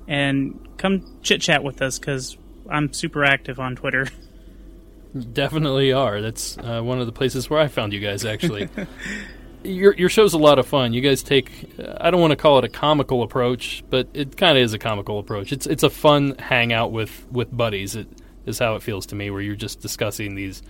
[0.07, 2.37] And come chit chat with us because
[2.69, 4.07] I'm super active on Twitter.
[5.33, 6.21] Definitely are.
[6.21, 8.69] That's uh, one of the places where I found you guys, actually.
[9.63, 10.93] your your show's a lot of fun.
[10.93, 14.37] You guys take uh, I don't want to call it a comical approach, but it
[14.37, 15.51] kind of is a comical approach.
[15.51, 17.95] It's it's a fun hangout with with buddies.
[17.95, 18.07] It
[18.45, 20.61] is how it feels to me, where you're just discussing these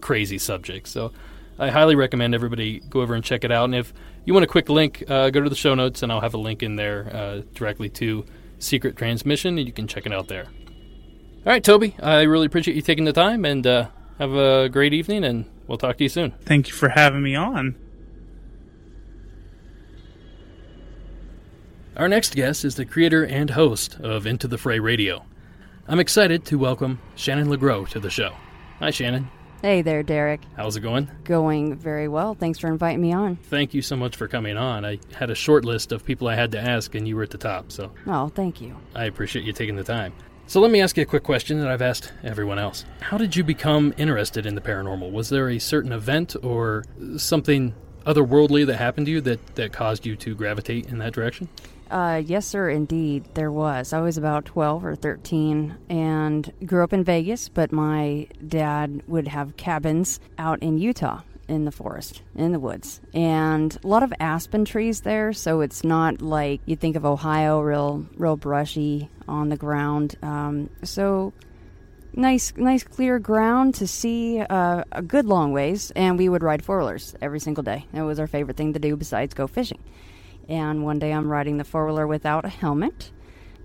[0.00, 0.90] crazy subjects.
[0.90, 1.12] So
[1.58, 3.64] I highly recommend everybody go over and check it out.
[3.64, 3.92] And if
[4.26, 6.38] you want a quick link, uh, go to the show notes, and I'll have a
[6.38, 8.26] link in there uh, directly to
[8.58, 10.44] Secret Transmission, and you can check it out there.
[10.44, 14.92] All right, Toby, I really appreciate you taking the time, and uh, have a great
[14.92, 16.32] evening, and we'll talk to you soon.
[16.42, 17.76] Thank you for having me on.
[21.96, 25.24] Our next guest is the creator and host of Into the Fray Radio.
[25.86, 28.34] I'm excited to welcome Shannon LeGro to the show.
[28.80, 29.30] Hi, Shannon.
[29.66, 30.42] Hey there, Derek.
[30.56, 31.10] How's it going?
[31.24, 32.36] Going very well.
[32.36, 33.34] Thanks for inviting me on.
[33.34, 34.84] Thank you so much for coming on.
[34.84, 37.30] I had a short list of people I had to ask, and you were at
[37.30, 38.76] the top, so Oh, thank you.
[38.94, 40.12] I appreciate you taking the time.
[40.46, 42.84] So let me ask you a quick question that I've asked everyone else.
[43.00, 45.10] How did you become interested in the paranormal?
[45.10, 46.84] Was there a certain event or
[47.16, 47.74] something
[48.06, 51.48] otherworldly that happened to you that, that caused you to gravitate in that direction?
[51.90, 53.92] Uh, yes, sir, indeed, there was.
[53.92, 59.28] I was about 12 or 13 and grew up in Vegas, but my dad would
[59.28, 63.00] have cabins out in Utah in the forest, in the woods.
[63.14, 67.60] And a lot of aspen trees there, so it's not like you think of Ohio,
[67.60, 70.16] real, real brushy on the ground.
[70.22, 71.32] Um, so
[72.12, 76.64] nice, nice clear ground to see uh, a good long ways, and we would ride
[76.64, 77.86] four wheelers every single day.
[77.92, 79.78] That was our favorite thing to do besides go fishing.
[80.48, 83.10] And one day I'm riding the four wheeler without a helmet.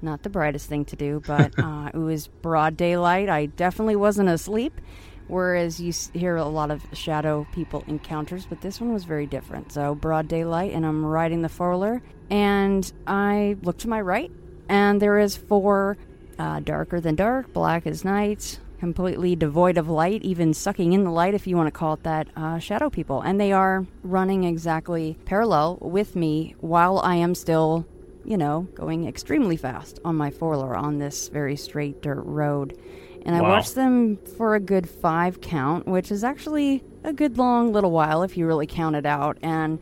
[0.01, 3.29] Not the brightest thing to do, but uh, it was broad daylight.
[3.29, 4.79] I definitely wasn't asleep.
[5.27, 9.71] Whereas you hear a lot of shadow people encounters, but this one was very different.
[9.71, 14.29] So, broad daylight, and I'm riding the four wheeler, and I look to my right,
[14.67, 15.95] and there is four
[16.37, 21.11] uh, darker than dark, black as night, completely devoid of light, even sucking in the
[21.11, 23.21] light, if you want to call it that, uh, shadow people.
[23.21, 27.85] And they are running exactly parallel with me while I am still,
[28.25, 32.75] you know, going extremely fast on my four on this very straight dirt road.
[33.23, 33.49] And I Wow.
[33.49, 38.23] watched them for a good five count, which is actually a good long little while
[38.23, 39.37] if you really count it out.
[39.43, 39.77] And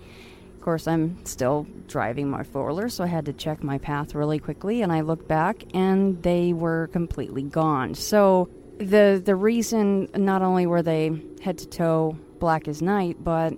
[0.55, 4.13] of course, I'm still driving my four wheeler, so I had to check my path
[4.13, 4.81] really quickly.
[4.81, 7.95] And I looked back, and they were completely gone.
[7.95, 11.11] So the the reason not only were they
[11.41, 13.53] head to toe black as night, but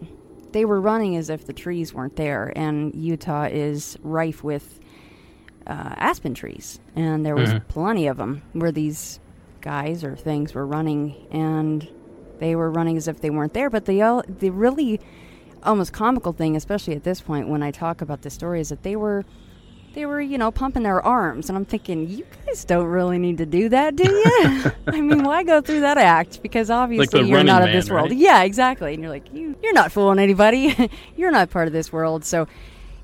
[0.52, 2.52] they were running as if the trees weren't there.
[2.56, 4.80] And Utah is rife with
[5.68, 7.68] uh, aspen trees, and there was Mhm.
[7.68, 9.20] plenty of them where these
[9.62, 11.88] guys or things were running, and
[12.40, 13.70] they were running as if they weren't there.
[13.70, 15.00] But the the really
[15.64, 18.82] almost comical thing, especially at this point when I talk about this story, is that
[18.82, 19.24] they were
[19.94, 23.38] they were you know pumping their arms, and I'm thinking, you guys don't really need
[23.40, 24.72] to do that, do you?
[24.88, 26.42] I mean, why go through that act?
[26.42, 28.10] Because obviously the you're not of this world.
[28.10, 28.18] right?
[28.18, 28.94] Yeah, exactly.
[28.94, 30.76] And you're like, you you're not fooling anybody.
[31.18, 32.26] you're not part of this world.
[32.26, 32.48] So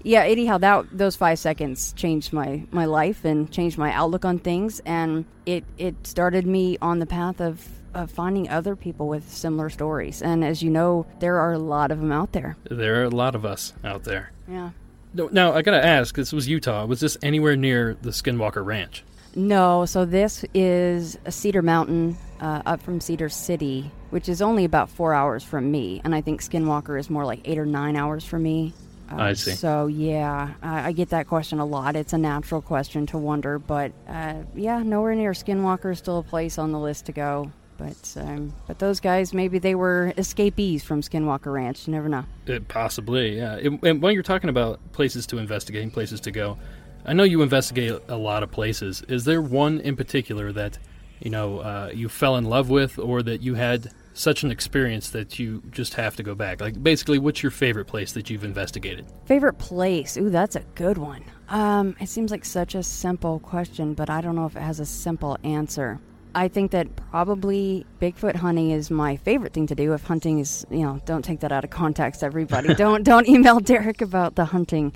[0.04, 4.38] yeah anyhow that those five seconds changed my my life and changed my outlook on
[4.38, 9.28] things and it it started me on the path of of finding other people with
[9.30, 13.02] similar stories and as you know there are a lot of them out there There
[13.02, 14.32] are a lot of us out there.
[14.48, 14.70] yeah
[15.14, 16.86] Now, I gotta ask, this was Utah.
[16.86, 19.04] Was this anywhere near the Skinwalker Ranch?
[19.36, 24.66] no so this is a cedar mountain uh, up from cedar city which is only
[24.66, 27.96] about four hours from me, and I think Skinwalker is more like eight or nine
[27.96, 28.74] hours from me.
[29.12, 29.52] Uh, I see.
[29.52, 31.96] So yeah, I, I get that question a lot.
[31.96, 36.24] It's a natural question to wonder, but uh, yeah, nowhere near Skinwalker is still a
[36.24, 37.52] place on the list to go.
[37.78, 41.88] But um, but those guys, maybe they were escapees from Skinwalker Ranch.
[41.88, 42.26] You never know.
[42.48, 43.56] Uh, possibly, yeah.
[43.56, 46.58] And, and when you're talking about places to investigate, and places to go,
[47.06, 49.04] I know you investigate a lot of places.
[49.08, 50.78] Is there one in particular that
[51.20, 55.12] you know uh, you fell in love with, or that you had such an experience
[55.12, 56.60] that you just have to go back?
[56.60, 59.06] Like, basically, what's your favorite place that you've investigated?
[59.26, 60.18] Favorite place?
[60.18, 61.24] Ooh, that's a good one.
[61.50, 64.80] Um, it seems like such a simple question, but I don't know if it has
[64.80, 66.00] a simple answer.
[66.36, 69.94] I think that probably Bigfoot hunting is my favorite thing to do.
[69.94, 72.74] If hunting is, you know, don't take that out of context, everybody.
[72.76, 74.94] don't don't email Derek about the hunting,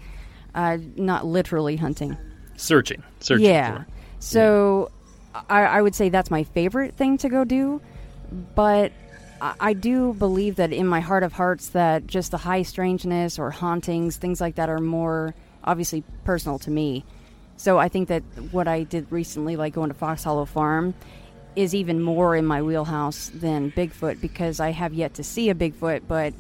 [0.54, 2.18] uh, not literally hunting.
[2.58, 3.46] Searching, searching.
[3.46, 3.86] Yeah.
[4.20, 4.92] So,
[5.34, 7.82] I, I would say that's my favorite thing to go do,
[8.54, 8.92] but
[9.42, 13.40] I, I do believe that in my heart of hearts that just the high strangeness
[13.40, 17.04] or hauntings, things like that, are more obviously personal to me.
[17.58, 20.94] So I think that what I did recently, like going to Fox Hollow Farm,
[21.56, 25.56] is even more in my wheelhouse than Bigfoot because I have yet to see a
[25.56, 26.34] Bigfoot, but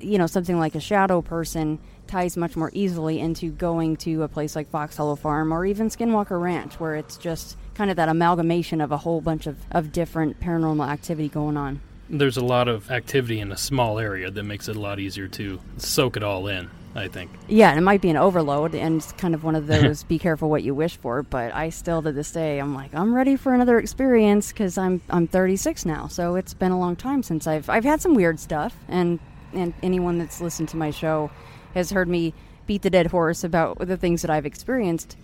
[0.00, 4.28] you know, something like a shadow person ties much more easily into going to a
[4.28, 8.08] place like Fox Hollow Farm or even Skinwalker Ranch, where it's just kind of that
[8.08, 11.80] amalgamation of a whole bunch of, of different paranormal activity going on.
[12.10, 15.28] There's a lot of activity in a small area that makes it a lot easier
[15.28, 16.68] to soak it all in.
[16.94, 17.30] I think.
[17.48, 20.18] Yeah, and it might be an overload, and it's kind of one of those be
[20.18, 21.22] careful what you wish for.
[21.22, 25.00] But I still, to this day, I'm like, I'm ready for another experience because I'm
[25.10, 28.38] I'm 36 now, so it's been a long time since I've I've had some weird
[28.38, 29.18] stuff, and
[29.52, 31.30] and anyone that's listened to my show
[31.74, 32.34] has heard me
[32.66, 35.16] beat the dead horse about the things that I've experienced.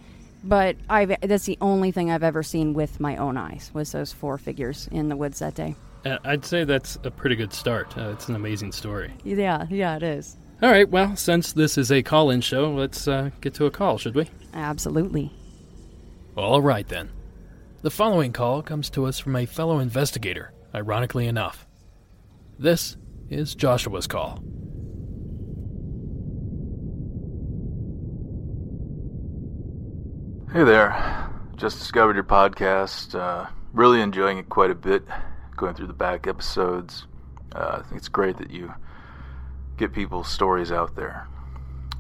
[0.44, 4.12] But I've that's the only thing I've ever seen with my own eyes was those
[4.12, 5.74] four figures in the woods that day.
[6.04, 7.96] Uh, I'd say that's a pretty good start.
[7.98, 9.12] Uh, it's an amazing story.
[9.24, 10.37] Yeah, yeah, it is.
[10.61, 13.71] All right, well, since this is a call in show, let's uh, get to a
[13.71, 14.29] call, should we?
[14.53, 15.33] Absolutely.
[16.37, 17.11] All right, then.
[17.83, 21.64] The following call comes to us from a fellow investigator, ironically enough.
[22.59, 22.97] This
[23.31, 24.42] is Joshua's call.
[30.53, 31.31] Hey there.
[31.57, 33.14] Just discovered your podcast.
[33.14, 35.05] Uh, really enjoying it quite a bit.
[35.57, 37.07] Going through the back episodes.
[37.55, 38.75] Uh, I think it's great that you
[39.79, 41.29] get people's stories out there.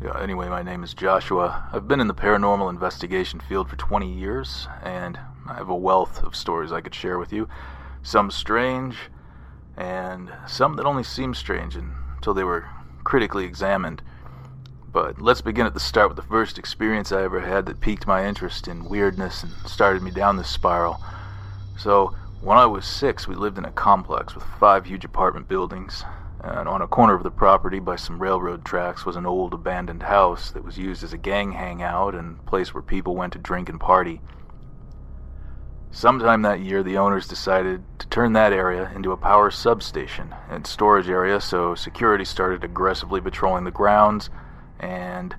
[0.02, 1.68] Yeah, anyway, my name is Joshua.
[1.72, 5.16] I've been in the paranormal investigation field for 20 years, and
[5.48, 7.48] I have a wealth of stories I could share with you.
[8.02, 8.96] Some strange,
[9.76, 12.68] and some that only seem strange until they were
[13.04, 14.02] critically examined.
[14.92, 18.08] But let's begin at the start with the first experience I ever had that piqued
[18.08, 21.00] my interest in weirdness and started me down this spiral.
[21.76, 26.04] So, when I was six, we lived in a complex with five huge apartment buildings.
[26.42, 30.04] And on a corner of the property by some railroad tracks was an old abandoned
[30.04, 33.68] house that was used as a gang hangout and place where people went to drink
[33.68, 34.20] and party.
[35.90, 40.66] Sometime that year, the owners decided to turn that area into a power substation and
[40.66, 44.28] storage area, so security started aggressively patrolling the grounds
[44.78, 45.34] and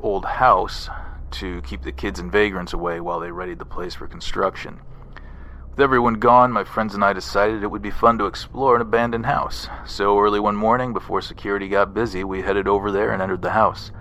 [0.00, 0.88] old house
[1.30, 4.80] to keep the kids and vagrants away while they readied the place for construction.
[5.76, 8.80] With everyone gone, my friends and I decided it would be fun to explore an
[8.80, 9.68] abandoned house.
[9.84, 13.50] So early one morning, before security got busy, we headed over there and entered the
[13.50, 13.92] house.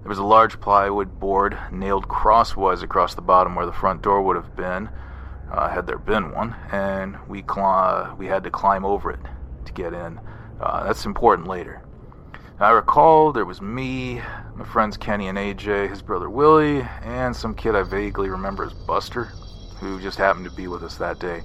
[0.00, 4.22] There was a large plywood board nailed crosswise across the bottom where the front door
[4.22, 4.88] would have been,
[5.52, 9.20] uh, had there been one, and we cl- we had to climb over it
[9.66, 10.18] to get in.
[10.58, 11.82] Uh, that's important later.
[12.58, 14.22] I recall there was me,
[14.56, 18.72] my friends Kenny and AJ, his brother Willie, and some kid I vaguely remember as
[18.72, 19.28] Buster
[19.80, 21.42] who just happened to be with us that day.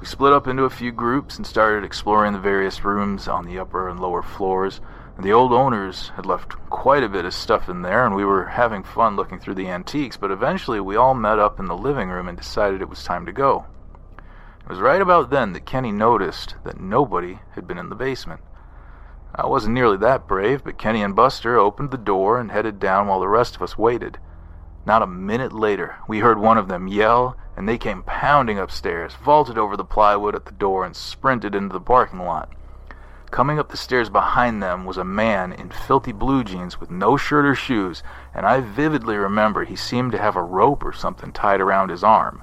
[0.00, 3.58] We split up into a few groups and started exploring the various rooms on the
[3.58, 4.80] upper and lower floors.
[5.18, 8.46] The old owners had left quite a bit of stuff in there, and we were
[8.46, 12.08] having fun looking through the antiques, but eventually we all met up in the living
[12.08, 13.66] room and decided it was time to go.
[14.60, 18.42] It was right about then that Kenny noticed that nobody had been in the basement.
[19.34, 23.08] I wasn't nearly that brave, but Kenny and Buster opened the door and headed down
[23.08, 24.18] while the rest of us waited.
[24.88, 29.16] Not a minute later, we heard one of them yell, and they came pounding upstairs,
[29.22, 32.48] vaulted over the plywood at the door, and sprinted into the parking lot.
[33.30, 37.18] Coming up the stairs behind them was a man in filthy blue jeans with no
[37.18, 41.32] shirt or shoes, and I vividly remember he seemed to have a rope or something
[41.32, 42.42] tied around his arm.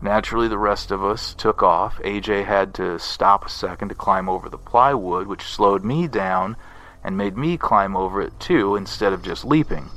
[0.00, 2.00] Naturally, the rest of us took off.
[2.02, 6.56] AJ had to stop a second to climb over the plywood, which slowed me down
[7.04, 9.90] and made me climb over it too instead of just leaping.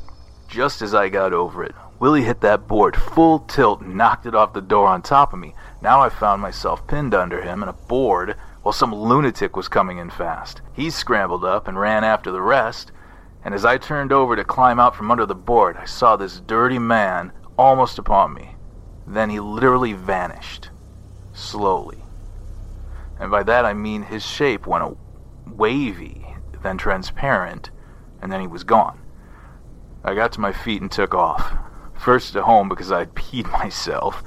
[0.50, 4.34] Just as I got over it, Willie hit that board full tilt and knocked it
[4.34, 5.54] off the door on top of me.
[5.80, 10.00] Now I found myself pinned under him, and a board while some lunatic was coming
[10.00, 10.62] in fast.
[10.74, 12.91] He scrambled up and ran after the rest,
[13.45, 16.39] and as I turned over to climb out from under the board, I saw this
[16.39, 18.56] dirty man almost upon me.
[19.06, 20.72] Then he literally vanished.
[21.32, 22.00] Slowly.
[23.20, 24.97] And by that I mean his shape went
[25.45, 26.26] wavy,
[26.64, 27.70] then transparent,
[28.20, 29.00] and then he was gone.
[30.04, 31.58] I got to my feet and took off.
[31.97, 34.24] First to home because I'd peed myself.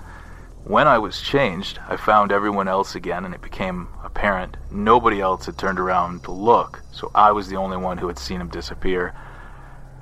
[0.65, 5.47] When I was changed, I found everyone else again, and it became apparent nobody else
[5.47, 8.49] had turned around to look, so I was the only one who had seen him
[8.49, 9.13] disappear,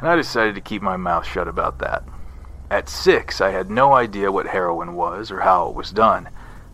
[0.01, 2.05] and I decided to keep my mouth shut about that.
[2.71, 6.29] At six, I had no idea what heroin was or how it was done,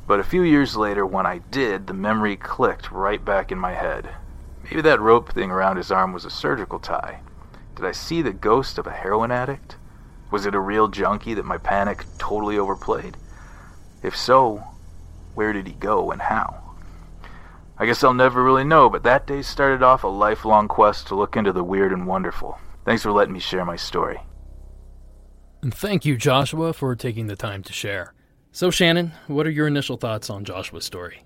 [0.06, 3.74] but a few years later, when I did, the memory clicked right back in my
[3.74, 4.08] head.
[4.64, 7.20] Maybe that rope thing around his arm was a surgical tie.
[7.76, 9.76] Did I see the ghost of a heroin addict?
[10.30, 13.16] Was it a real junkie that my panic totally overplayed?
[14.02, 14.64] If so,
[15.34, 16.62] where did he go and how?
[17.78, 21.14] I guess I'll never really know, but that day started off a lifelong quest to
[21.14, 22.58] look into the weird and wonderful.
[22.84, 24.18] Thanks for letting me share my story.
[25.62, 28.14] And thank you, Joshua, for taking the time to share.
[28.52, 31.22] So, Shannon, what are your initial thoughts on Joshua's story?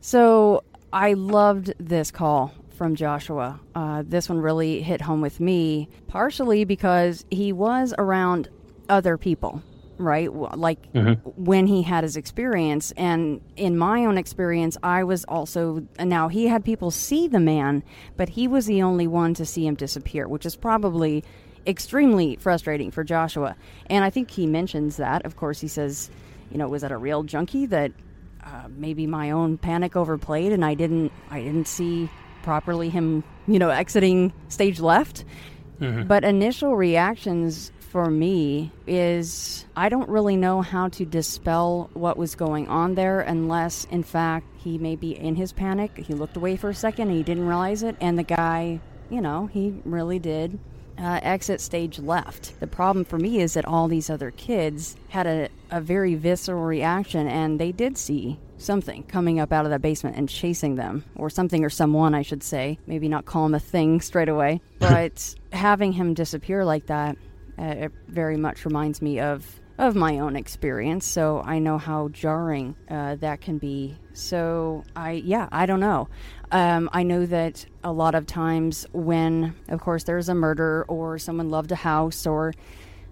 [0.00, 3.60] So I loved this call from Joshua.
[3.74, 8.48] Uh, this one really hit home with me, partially because he was around
[8.88, 9.62] other people,
[9.98, 10.32] right?
[10.32, 10.78] Like
[11.36, 12.92] when he had his experience.
[12.96, 17.82] And in my own experience, I was also, now he had people see the man,
[18.16, 21.24] but he was the only one to see him disappear, which is probably
[21.66, 23.56] extremely frustrating for Joshua.
[23.90, 25.26] And I think he mentions that.
[25.26, 26.10] Of course, he says,
[26.50, 27.92] you know, was that a real junkie that
[28.42, 32.08] uh, maybe my own panic overplayed and I didn't I didn't see
[32.48, 35.26] properly him you know exiting stage left.
[36.08, 42.34] But initial reactions for me is I don't really know how to dispel what was
[42.34, 46.56] going on there unless in fact he may be in his panic he looked away
[46.56, 48.80] for a second and he didn't realize it and the guy
[49.10, 50.58] you know he really did
[50.98, 52.58] uh, exit stage left.
[52.60, 56.64] The problem for me is that all these other kids had a, a very visceral
[56.64, 61.04] reaction and they did see something coming up out of that basement and chasing them,
[61.16, 62.78] or something or someone, I should say.
[62.86, 67.16] Maybe not call him a thing straight away, but having him disappear like that,
[67.58, 72.08] uh, it very much reminds me of of my own experience, so I know how
[72.08, 73.94] jarring uh, that can be.
[74.12, 76.08] So I, yeah, I don't know.
[76.50, 81.16] Um, I know that a lot of times when, of course, there's a murder or
[81.16, 82.54] someone loved a house or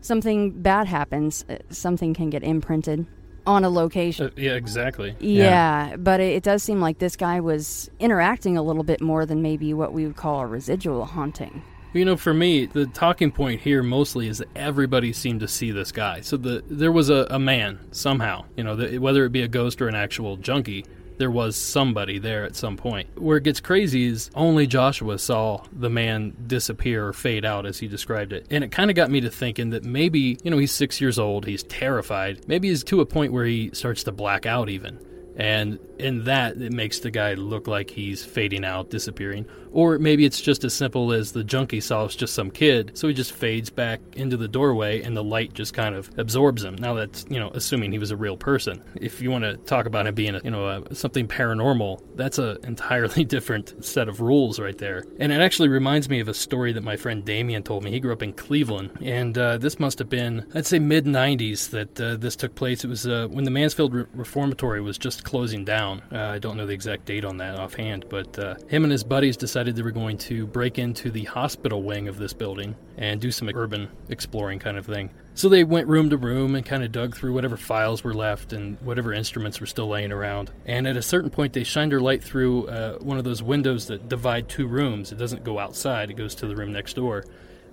[0.00, 3.06] something bad happens, uh, something can get imprinted
[3.46, 4.26] on a location.
[4.26, 5.16] Uh, yeah, exactly.
[5.20, 9.24] Yeah, but it, it does seem like this guy was interacting a little bit more
[9.26, 11.62] than maybe what we would call a residual haunting.
[11.92, 15.70] You know, for me, the talking point here mostly is that everybody seemed to see
[15.70, 16.20] this guy.
[16.20, 18.44] So the there was a, a man somehow.
[18.56, 20.84] You know, the, whether it be a ghost or an actual junkie,
[21.18, 23.08] there was somebody there at some point.
[23.18, 27.78] Where it gets crazy is only Joshua saw the man disappear or fade out as
[27.78, 28.46] he described it.
[28.50, 31.18] And it kind of got me to thinking that maybe, you know, he's six years
[31.18, 32.46] old, he's terrified.
[32.48, 34.98] Maybe he's to a point where he starts to black out even.
[35.36, 39.46] And in that, it makes the guy look like he's fading out, disappearing.
[39.76, 43.08] Or maybe it's just as simple as the junkie saw it's just some kid, so
[43.08, 46.76] he just fades back into the doorway and the light just kind of absorbs him.
[46.76, 48.82] Now that's, you know, assuming he was a real person.
[48.94, 52.38] If you want to talk about him being, a, you know, a, something paranormal, that's
[52.38, 55.04] an entirely different set of rules right there.
[55.20, 57.90] And it actually reminds me of a story that my friend Damien told me.
[57.90, 61.68] He grew up in Cleveland, and uh, this must have been, I'd say, mid 90s
[61.68, 62.82] that uh, this took place.
[62.82, 66.00] It was uh, when the Mansfield Re- Reformatory was just closing down.
[66.10, 69.04] Uh, I don't know the exact date on that offhand, but uh, him and his
[69.04, 73.20] buddies decided they were going to break into the hospital wing of this building and
[73.20, 75.10] do some urban exploring kind of thing.
[75.34, 78.52] So they went room to room and kind of dug through whatever files were left
[78.52, 80.50] and whatever instruments were still laying around.
[80.64, 83.86] And at a certain point, they shined their light through uh, one of those windows
[83.88, 85.12] that divide two rooms.
[85.12, 87.24] It doesn't go outside, it goes to the room next door.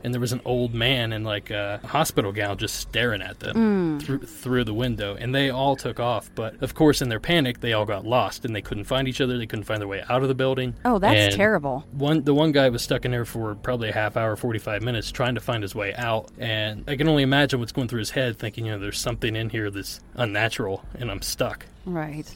[0.03, 3.55] And there was an old man in like a hospital gown just staring at them
[3.99, 4.03] mm.
[4.05, 5.15] through, through the window.
[5.15, 6.29] And they all took off.
[6.35, 9.21] But of course, in their panic, they all got lost and they couldn't find each
[9.21, 9.37] other.
[9.37, 10.75] They couldn't find their way out of the building.
[10.85, 11.85] Oh, that's And terrible.
[11.91, 15.11] one the one guy was stuck in there for probably a half hour 45 minutes
[15.11, 18.09] trying to find his way out and i can only imagine what's going through his
[18.11, 22.33] head thinking you know there's something in here that's unnatural and i'm stuck Right.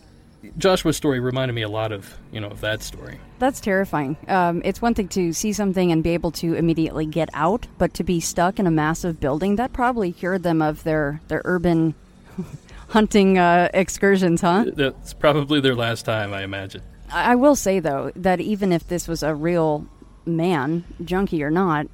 [0.58, 4.18] Joshua's story reminded me a lot of you know of that story That's terrifying.
[4.28, 7.94] Um, it's one thing to see something and be able to immediately get out, but
[7.96, 11.94] to be stuck in a massive building, that probably cured them of their, their urban
[12.90, 14.66] hunting uh, excursions, huh?
[14.74, 16.82] that's probably their last time i imagine
[17.12, 19.86] I will say, though, that even if this was a real
[20.26, 21.88] man, junkie or not,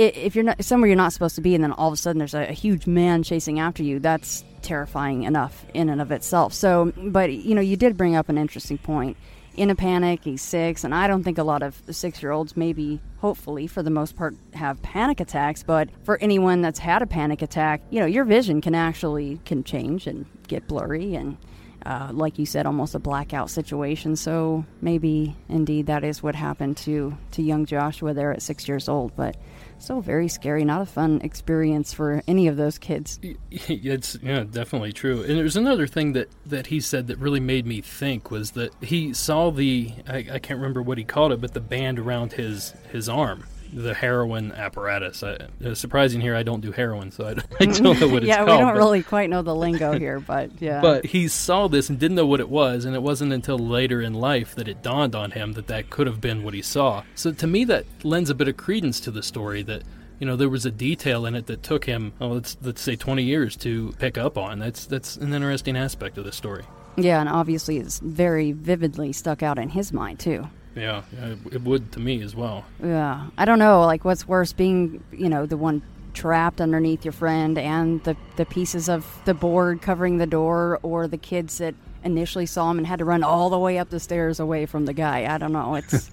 [0.00, 2.18] if you're not somewhere you're not supposed to be, and then all of a sudden
[2.18, 6.52] there's a, a huge man chasing after you, that's terrifying enough in and of itself.
[6.52, 9.16] So, but you know, you did bring up an interesting point.
[9.56, 10.20] in a panic.
[10.24, 13.82] He's six, and I don't think a lot of six year olds, maybe, hopefully, for
[13.82, 15.62] the most part, have panic attacks.
[15.62, 19.64] But for anyone that's had a panic attack, you know, your vision can actually can
[19.64, 21.36] change and get blurry and.
[21.84, 24.16] Uh, like you said, almost a blackout situation.
[24.16, 28.88] So maybe indeed that is what happened to to young Joshua there at six years
[28.88, 29.16] old.
[29.16, 29.36] But
[29.78, 33.18] so very scary, not a fun experience for any of those kids.
[33.50, 35.22] It's yeah, definitely true.
[35.22, 38.72] And there's another thing that that he said that really made me think was that
[38.82, 42.34] he saw the I, I can't remember what he called it, but the band around
[42.34, 45.22] his his arm the heroin apparatus.
[45.22, 48.26] I, it's surprising here, I don't do heroin, so I, I don't know what it's
[48.26, 48.48] yeah, called.
[48.48, 50.80] we don't but- really quite know the lingo here, but yeah.
[50.80, 54.00] But he saw this and didn't know what it was, and it wasn't until later
[54.00, 57.02] in life that it dawned on him that that could have been what he saw.
[57.14, 59.82] So to me, that lends a bit of credence to the story that
[60.18, 62.96] you know there was a detail in it that took him, oh, let's let's say,
[62.96, 64.58] twenty years to pick up on.
[64.58, 66.64] That's that's an interesting aspect of the story.
[66.96, 70.46] yeah, and obviously it's very vividly stuck out in his mind too.
[70.74, 71.02] Yeah,
[71.50, 72.64] it would to me as well.
[72.82, 73.82] Yeah, I don't know.
[73.82, 75.82] Like, what's worse, being you know the one
[76.14, 81.08] trapped underneath your friend, and the the pieces of the board covering the door, or
[81.08, 84.00] the kids that initially saw him and had to run all the way up the
[84.00, 85.32] stairs away from the guy.
[85.32, 85.74] I don't know.
[85.74, 85.92] It's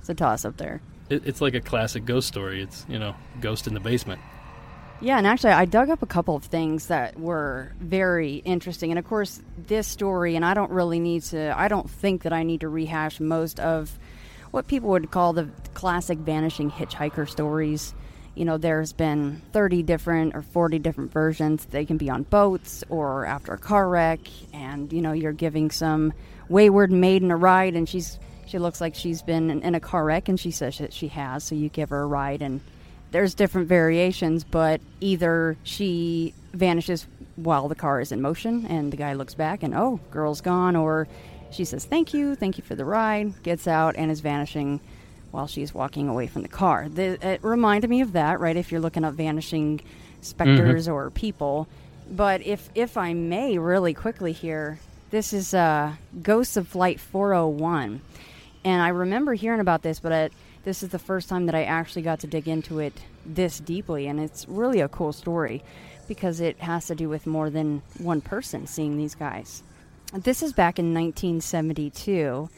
[0.00, 0.80] it's a toss up there.
[1.10, 2.62] It, it's like a classic ghost story.
[2.62, 4.20] It's you know, ghost in the basement.
[5.00, 8.90] Yeah, and actually, I dug up a couple of things that were very interesting.
[8.90, 12.32] And of course, this story, and I don't really need to, I don't think that
[12.32, 13.96] I need to rehash most of
[14.50, 17.94] what people would call the classic vanishing hitchhiker stories.
[18.34, 21.64] You know, there's been 30 different or 40 different versions.
[21.66, 24.20] They can be on boats or after a car wreck,
[24.52, 26.12] and, you know, you're giving some
[26.48, 28.18] wayward maiden a ride, and she's.
[28.46, 31.44] She looks like she's been in, a car wreck, and she says that she has.
[31.44, 32.62] So you give her a ride, and
[33.10, 37.06] there's different variations, but either she vanishes
[37.36, 40.76] while the car is in motion and the guy looks back and, oh, girl's gone,
[40.76, 41.08] or
[41.50, 44.80] she says, thank you, thank you for the ride, gets out and is vanishing
[45.30, 46.88] while she's walking away from the car.
[46.88, 48.56] The, it reminded me of that, right?
[48.56, 49.80] If you're looking up vanishing
[50.20, 51.68] specters or people.
[52.10, 54.78] But if, if I may, really quickly here,
[55.10, 58.00] this is uh, Ghosts of Flight 401.
[58.64, 60.32] And I remember hearing about this, but it,
[60.68, 62.92] this is the first time that I actually got to dig into it
[63.24, 64.06] this deeply.
[64.06, 65.64] And it's really a cool story
[66.08, 69.62] because it has to do with more than one person seeing these guys.
[70.12, 72.50] This is back in 1972,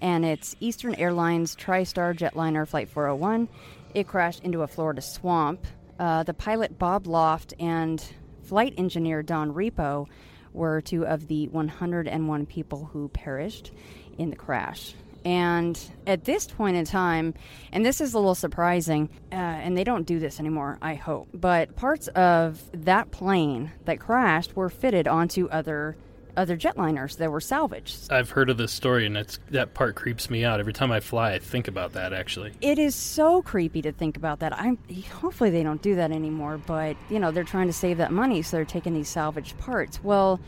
[0.00, 3.46] and it's Eastern Airlines TriStar jetliner Flight 401.
[3.92, 5.66] It crashed into a Florida swamp.
[5.98, 8.02] Uh, the pilot Bob Loft and
[8.42, 10.06] flight engineer Don Repo
[10.54, 13.70] were two of the 101 people who perished
[14.16, 14.94] in the crash.
[15.24, 17.34] And at this point in time,
[17.72, 21.28] and this is a little surprising, uh, and they don't do this anymore, I hope,
[21.34, 25.96] but parts of that plane that crashed were fitted onto other
[26.36, 28.10] other jetliners that were salvaged.
[28.10, 31.00] I've heard of this story, and that's that part creeps me out every time I
[31.00, 31.32] fly.
[31.32, 32.52] I think about that actually.
[32.60, 34.58] It is so creepy to think about that.
[34.58, 34.78] I'm
[35.20, 38.42] hopefully they don't do that anymore, but you know they're trying to save that money,
[38.42, 40.02] so they're taking these salvaged parts.
[40.02, 40.40] Well,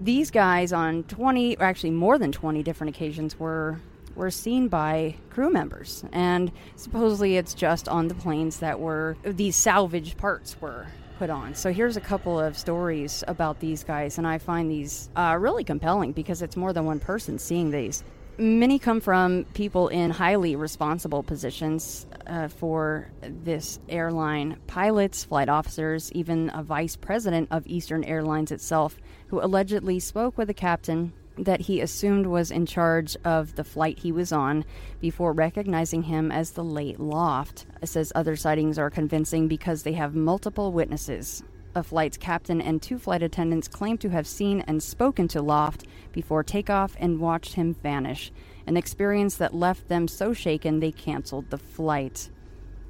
[0.00, 3.80] these guys on 20, or actually more than 20 different occasions were
[4.20, 9.56] were seen by crew members, and supposedly it's just on the planes that were these
[9.56, 10.86] salvaged parts were
[11.18, 11.54] put on.
[11.54, 15.64] So here's a couple of stories about these guys, and I find these uh, really
[15.64, 18.04] compelling because it's more than one person seeing these.
[18.36, 26.12] Many come from people in highly responsible positions uh, for this airline pilots, flight officers,
[26.12, 28.98] even a vice president of Eastern Airlines itself,
[29.28, 31.14] who allegedly spoke with a captain
[31.44, 34.64] that he assumed was in charge of the flight he was on
[35.00, 37.66] before recognizing him as the late Loft.
[37.82, 41.42] It says other sightings are convincing because they have multiple witnesses.
[41.74, 45.84] A flight's captain and two flight attendants claim to have seen and spoken to Loft
[46.12, 48.32] before takeoff and watched him vanish,
[48.66, 52.28] an experience that left them so shaken they canceled the flight.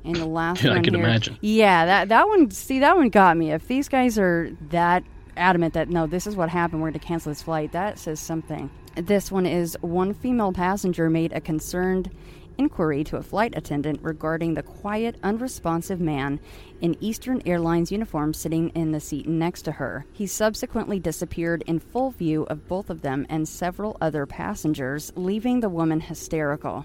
[0.03, 1.39] And the last Yeah, I one can here- imagine.
[1.43, 2.51] Yeah, that that one.
[2.51, 3.53] See, that one got me.
[3.53, 5.05] If these guys are that
[5.37, 8.21] adamant that no, this is what happened, we're going to cancel this flight, that says
[8.21, 8.71] something.
[8.97, 12.11] This one is one female passenger made a concerned
[12.59, 16.39] inquiry to a flight attendant regarding the quiet, unresponsive man
[16.83, 20.05] in Eastern Airlines uniform sitting in the seat next to her.
[20.13, 25.61] He subsequently disappeared in full view of both of them and several other passengers, leaving
[25.61, 26.85] the woman hysterical.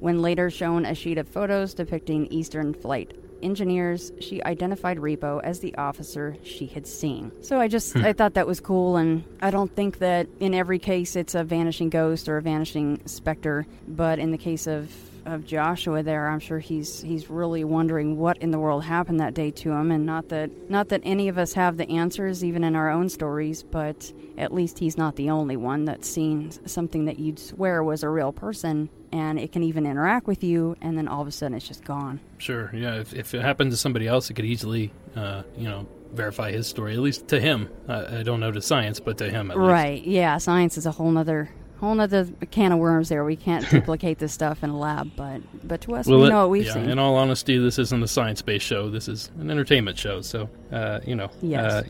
[0.00, 5.60] When later shown a sheet of photos depicting Eastern flight engineers, she identified Repo as
[5.60, 7.32] the officer she had seen.
[7.42, 8.04] So I just hmm.
[8.04, 11.44] I thought that was cool and I don't think that in every case it's a
[11.44, 14.90] vanishing ghost or a vanishing specter, but in the case of
[15.30, 16.28] of Joshua there.
[16.28, 19.90] I'm sure he's he's really wondering what in the world happened that day to him,
[19.90, 23.08] and not that not that any of us have the answers, even in our own
[23.08, 27.82] stories, but at least he's not the only one that's seen something that you'd swear
[27.82, 31.28] was a real person, and it can even interact with you, and then all of
[31.28, 32.20] a sudden it's just gone.
[32.38, 32.70] Sure.
[32.74, 32.96] Yeah.
[32.96, 36.66] If, if it happened to somebody else, it could easily, uh, you know, verify his
[36.66, 36.94] story.
[36.94, 37.68] At least to him.
[37.88, 39.68] I, I don't know to science, but to him at least.
[39.68, 40.04] Right.
[40.04, 40.38] Yeah.
[40.38, 41.50] Science is a whole nother
[41.80, 43.24] whole nother can of worms there.
[43.24, 46.30] We can't duplicate this stuff in a lab, but but to us, Well, we it-
[46.30, 46.88] know what we've yeah, seen.
[46.90, 48.90] In all honesty, this isn't a science-based show.
[48.90, 50.20] This is an entertainment show.
[50.20, 51.30] So, uh, you know.
[51.42, 51.72] Yes.
[51.72, 51.82] Uh,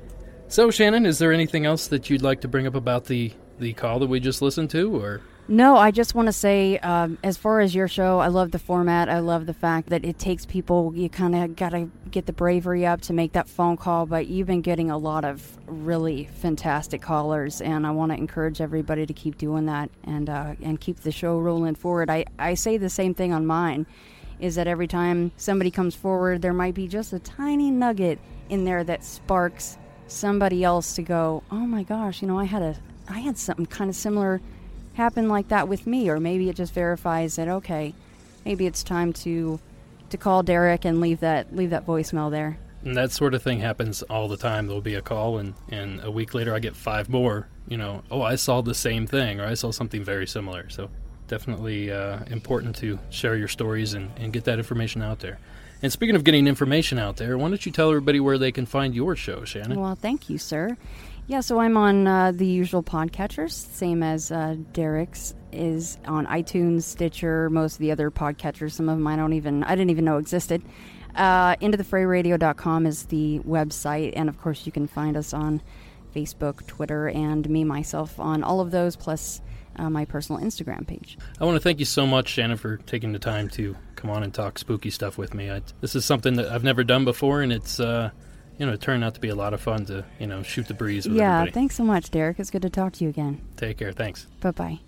[0.49, 3.73] so, Shannon, is there anything else that you'd like to bring up about the the
[3.75, 5.21] call that we just listened to, or?
[5.51, 8.59] No, I just want to say, um, as far as your show, I love the
[8.61, 9.09] format.
[9.09, 10.93] I love the fact that it takes people.
[10.95, 14.07] You kind of got to get the bravery up to make that phone call.
[14.07, 18.61] But you've been getting a lot of really fantastic callers, and I want to encourage
[18.61, 22.11] everybody to keep doing that and uh, and keep the show rolling forward.
[22.11, 23.87] I I say the same thing on mine,
[24.39, 28.21] is that every time somebody comes forward, there might be just a tiny nugget
[28.51, 32.63] in there that sparks somebody else to go, oh my gosh, you know, I had
[32.63, 32.77] a
[33.09, 34.41] I had something kind of similar
[34.95, 37.95] happen like that with me or maybe it just verifies that okay
[38.45, 39.59] maybe it's time to
[40.11, 43.61] to call Derek and leave that leave that voicemail there And that sort of thing
[43.61, 44.67] happens all the time.
[44.67, 47.47] There'll be a call, and, and a week later, I get five more.
[47.69, 50.69] You know, oh, I saw the same thing, or I saw something very similar.
[50.71, 50.89] So,
[51.29, 55.39] definitely uh, important to share your stories and, and get that information out there.
[55.83, 58.65] And speaking of getting information out there, why don't you tell everybody where they can
[58.67, 59.79] find your show, Shannon?
[59.79, 60.77] well thank you sir
[61.31, 66.83] yeah so I'm on uh, the usual podcatchers same as uh, Derek's is on iTunes
[66.83, 68.73] Stitcher most of the other podcatchers.
[68.73, 70.61] Some of them I don't even I didn't even know existed.
[71.15, 75.63] Uh, intothefrayradio.com is the website and of course you can find us on
[76.13, 79.41] Facebook Twitter and me myself on all of those plus
[79.77, 81.17] uh, my personal Instagram page.
[81.41, 84.25] I want to thank you so much, Shannon, for taking the time to come on
[84.25, 85.49] and talk spooky stuff with me.
[85.49, 88.11] I, this is something that I've never done before, and it's uh,
[88.61, 90.69] you know it turned out to be a lot of fun to you know shoot
[90.69, 91.53] the breeze with Yeah, everybody.
[91.53, 92.39] thanks so much, Derek.
[92.39, 93.41] It's good to talk to you again.
[93.57, 93.91] Take care.
[93.91, 94.27] Thanks.
[94.41, 94.79] Bye bye.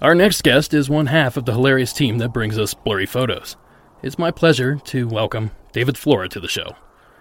[0.00, 3.56] Our next guest is one half of the hilarious team that brings us blurry photos.
[4.02, 6.76] It's my pleasure to welcome David Flora to the show.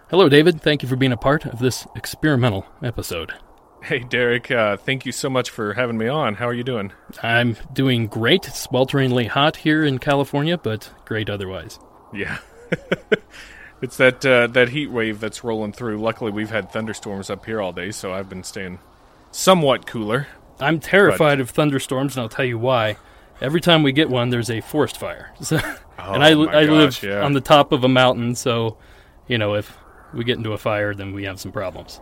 [0.10, 0.62] Hello, David.
[0.62, 3.34] Thank you for being a part of this experimental episode.
[3.84, 4.52] Hey, Derek.
[4.52, 6.36] Uh, thank you so much for having me on.
[6.36, 6.92] How are you doing?
[7.24, 8.48] I'm doing great.
[8.48, 11.80] It's swelteringly hot here in California, but great otherwise.
[12.14, 12.38] Yeah.
[13.84, 16.02] it's that uh, that heat wave that's rolling through.
[16.02, 18.80] Luckily, we've had thunderstorms up here all day, so I've been staying
[19.32, 20.28] somewhat cooler.
[20.60, 22.98] I'm terrified of thunderstorms, and I'll tell you why.
[23.42, 25.34] Every time we get one, there's a forest fire.
[25.42, 25.58] So,
[25.98, 27.22] and I, Oh, I live yeah.
[27.24, 28.78] on the top of a mountain, so
[29.28, 29.78] you know if
[30.14, 32.00] we get into a fire, then we have some problems.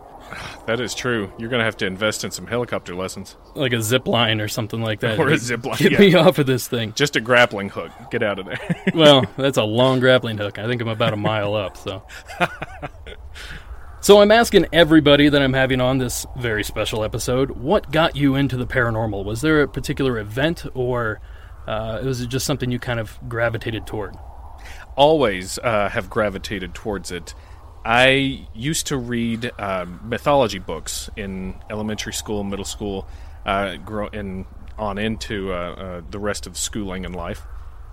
[0.66, 1.32] That is true.
[1.38, 3.36] You're going to have to invest in some helicopter lessons.
[3.54, 5.18] like a zip line or something like that.
[5.18, 5.98] Or a zip line, Get yeah.
[5.98, 6.92] me off of this thing.
[6.94, 7.90] Just a grappling hook.
[8.10, 8.58] Get out of there.
[8.94, 10.58] Well, that's a long grappling hook.
[10.58, 11.76] I think I'm about a mile up.
[11.76, 12.02] So,
[14.00, 18.34] so I'm asking everybody that I'm having on this very special episode, what got you
[18.34, 19.24] into the paranormal?
[19.24, 21.20] Was there a particular event, or
[21.66, 24.14] uh, was it just something you kind of gravitated toward?
[24.96, 27.34] always uh, have gravitated towards it.
[27.84, 33.08] I used to read um, mythology books in elementary school, middle school,
[33.44, 34.46] uh, grow and
[34.78, 37.42] on into uh, uh, the rest of schooling and life.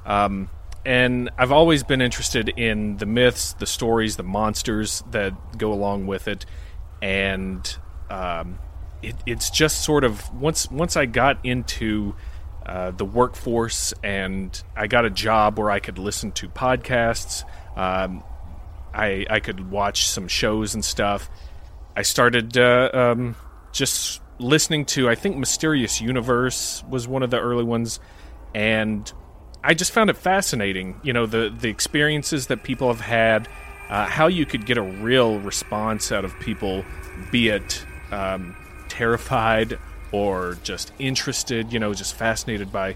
[0.05, 0.49] Um,
[0.85, 6.07] and I've always been interested in the myths, the stories, the monsters that go along
[6.07, 6.45] with it,
[7.01, 7.77] and
[8.09, 8.59] um,
[9.01, 12.15] it, it's just sort of once once I got into
[12.65, 17.43] uh, the workforce and I got a job where I could listen to podcasts.
[17.75, 18.23] Um,
[18.93, 21.29] I I could watch some shows and stuff.
[21.95, 23.35] I started uh, um,
[23.71, 27.99] just listening to I think Mysterious Universe was one of the early ones,
[28.53, 29.11] and
[29.63, 30.99] I just found it fascinating.
[31.03, 33.47] You know the the experiences that people have had,
[33.89, 36.85] uh, how you could get a real response out of people,
[37.31, 38.55] be it um,
[38.87, 39.77] terrified
[40.11, 41.73] or just interested.
[41.73, 42.95] You know, just fascinated by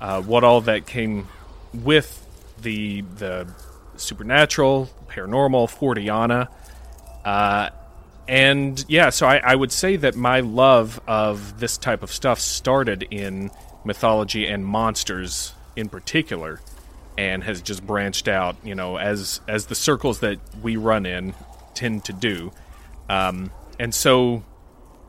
[0.00, 1.28] uh, what all that came
[1.72, 2.26] with
[2.60, 3.48] the the
[3.96, 6.48] supernatural, paranormal, Forteana.
[7.24, 7.70] Uh,
[8.28, 12.38] and yeah, so I, I would say that my love of this type of stuff
[12.38, 13.50] started in
[13.84, 16.60] mythology and monsters in particular,
[17.18, 21.34] and has just branched out, you know, as as the circles that we run in
[21.74, 22.52] tend to do.
[23.08, 24.44] Um, and so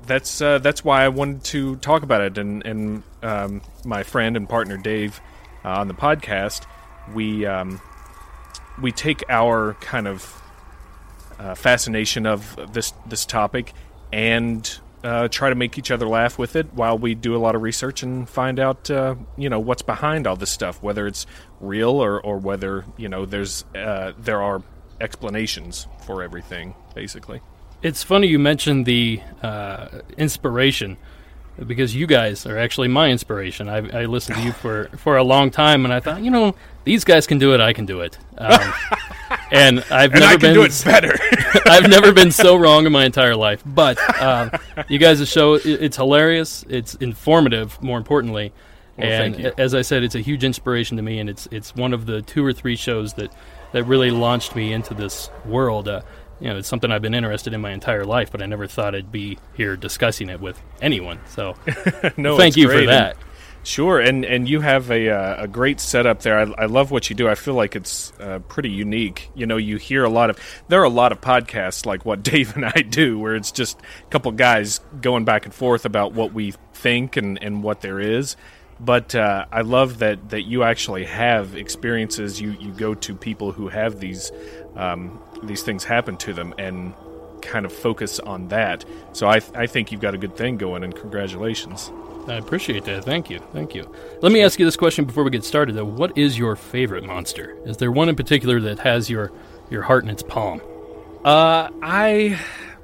[0.06, 2.38] that's uh, that's why I wanted to talk about it.
[2.38, 5.22] And and um, my friend and partner Dave
[5.64, 6.66] uh, on the podcast,
[7.14, 7.80] we um,
[8.82, 10.42] we take our kind of
[11.40, 13.74] uh, fascination of this this topic
[14.12, 17.56] and uh, try to make each other laugh with it while we do a lot
[17.56, 21.26] of research and find out, uh, you know, what's behind all this stuff, whether it's
[21.60, 24.62] real or, or whether you know there's uh, there are
[25.02, 27.42] explanations for everything, basically.
[27.82, 30.98] It's funny you mentioned the uh, inspiration
[31.68, 33.70] because you guys are actually my inspiration.
[33.70, 36.56] I, I listened to you for, for a long time, and I thought, you know,
[36.84, 37.62] these guys can do it.
[37.62, 38.18] I can do it.
[38.38, 38.74] Um,
[39.52, 41.16] and I've And never I can been do it better.
[41.70, 43.62] I've never been so wrong in my entire life.
[43.66, 44.52] But um,
[44.90, 46.66] you guys' show it, it's hilarious.
[46.70, 48.52] It's informative, more importantly.
[48.98, 51.94] Well, and as I said, it's a huge inspiration to me, and it's it's one
[51.94, 53.34] of the two or three shows that
[53.72, 55.88] that really launched me into this world.
[55.88, 56.02] Uh,
[56.44, 58.94] you know, it's something I've been interested in my entire life, but I never thought
[58.94, 61.20] I'd be here discussing it with anyone.
[61.30, 61.56] So,
[62.18, 63.16] no, thank you for that.
[63.16, 63.26] And-
[63.66, 66.38] Sure, and and you have a uh, a great setup there.
[66.38, 67.30] I, I love what you do.
[67.30, 69.30] I feel like it's uh, pretty unique.
[69.36, 70.38] You know, you hear a lot of
[70.68, 73.80] there are a lot of podcasts like what Dave and I do, where it's just
[73.80, 78.02] a couple guys going back and forth about what we think and and what there
[78.02, 78.36] is.
[78.82, 82.42] But uh, I love that that you actually have experiences.
[82.42, 84.30] You you go to people who have these
[84.76, 86.94] um, these things happen to them and
[87.42, 88.86] kind of focus on that.
[89.14, 91.92] So I I think you've got a good thing going, and congratulations.
[92.28, 93.04] I appreciate that.
[93.04, 93.40] Thank you.
[93.52, 93.94] Thank you.
[94.22, 95.86] Let me ask you this question before we get started, though.
[95.86, 97.58] What is your favorite monster?
[97.66, 99.32] Is there one in particular that has your
[99.70, 100.62] your heart in its palm?
[101.26, 102.40] Uh, I,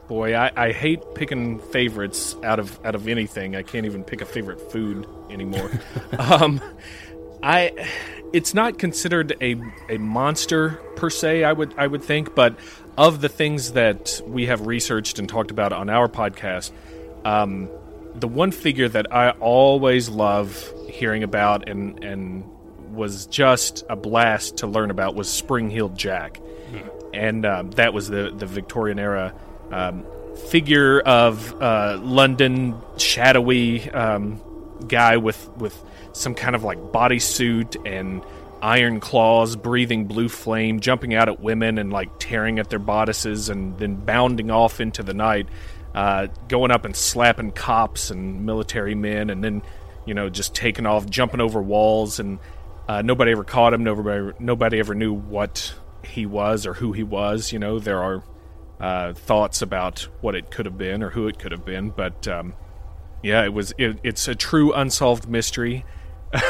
[0.07, 3.55] boy, I, I hate picking favorites out of out of anything.
[3.55, 5.71] I can't even pick a favorite food anymore.
[6.17, 6.61] um,
[7.41, 7.87] I,
[8.33, 9.55] it's not considered a
[9.89, 11.43] a monster per se.
[11.43, 12.57] I would I would think, but
[12.97, 16.71] of the things that we have researched and talked about on our podcast,
[17.25, 17.69] um,
[18.15, 22.43] the one figure that I always love hearing about and and
[22.91, 26.41] was just a blast to learn about was Spring-Heeled Jack
[27.13, 29.33] and um, that was the the Victorian era
[29.71, 30.05] um,
[30.49, 34.41] figure of uh, London shadowy um,
[34.87, 35.81] guy with with
[36.13, 38.23] some kind of like bodysuit and
[38.61, 43.49] iron claws, breathing blue flame, jumping out at women and like tearing at their bodices,
[43.49, 45.47] and then bounding off into the night,
[45.93, 49.61] uh, going up and slapping cops and military men, and then
[50.05, 52.39] you know just taking off, jumping over walls, and
[52.87, 53.83] uh, nobody ever caught him.
[53.83, 57.51] Nobody nobody ever knew what he was or who he was.
[57.51, 58.23] You know, there are
[58.79, 62.27] uh, thoughts about what it could have been or who it could have been, but
[62.27, 62.53] um,
[63.21, 63.73] yeah, it was.
[63.77, 65.85] It, it's a true unsolved mystery.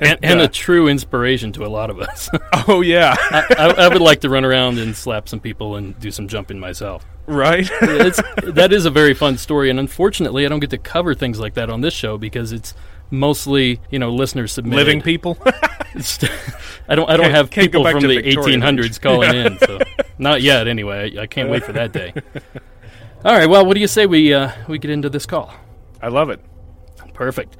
[0.00, 2.30] And, and uh, a true inspiration to a lot of us.
[2.68, 5.98] oh yeah, I, I, I would like to run around and slap some people and
[5.98, 7.04] do some jumping myself.
[7.26, 7.68] right.
[7.82, 11.40] It's, that is a very fun story, and unfortunately, I don't get to cover things
[11.40, 12.74] like that on this show because it's
[13.10, 14.76] mostly you know listeners submitted.
[14.76, 15.36] Living people.
[15.44, 17.10] I don't.
[17.10, 19.00] I don't Can't- have people from the 1800s age.
[19.00, 19.58] calling in.
[19.58, 19.80] So
[20.18, 20.68] not yet.
[20.68, 22.12] Anyway, I, I can't wait for that day.
[23.24, 23.48] All right.
[23.48, 25.52] Well, what do you say we uh, we get into this call?
[26.00, 26.40] I love it.
[27.14, 27.56] Perfect.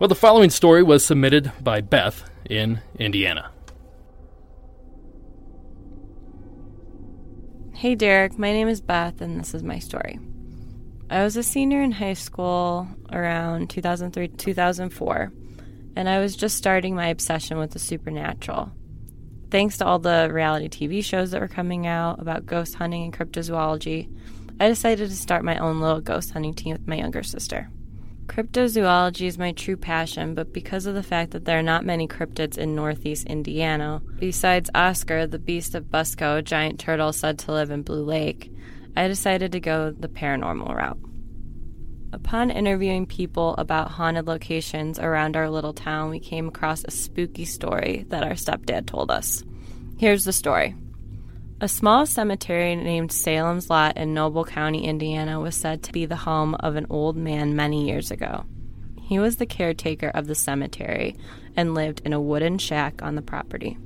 [0.00, 3.50] Well, the following story was submitted by Beth in Indiana.
[7.74, 10.18] Hey Derek, my name is Beth and this is my story.
[11.10, 15.32] I was a senior in high school around 2003 2004,
[15.96, 18.72] and I was just starting my obsession with the supernatural.
[19.50, 23.12] Thanks to all the reality TV shows that were coming out about ghost hunting and
[23.12, 24.08] cryptozoology,
[24.58, 27.68] I decided to start my own little ghost hunting team with my younger sister.
[28.30, 32.06] Cryptozoology is my true passion, but because of the fact that there are not many
[32.06, 37.50] cryptids in northeast Indiana, besides Oscar, the beast of Busco, a giant turtle said to
[37.50, 38.52] live in Blue Lake,
[38.96, 41.00] I decided to go the paranormal route.
[42.12, 47.44] Upon interviewing people about haunted locations around our little town, we came across a spooky
[47.44, 49.42] story that our stepdad told us.
[49.98, 50.76] Here's the story.
[51.62, 56.16] A small cemetery named Salem's Lot in Noble County, Indiana, was said to be the
[56.16, 58.46] home of an old man many years ago.
[58.98, 61.16] He was the caretaker of the cemetery
[61.54, 63.76] and lived in a wooden shack on the property.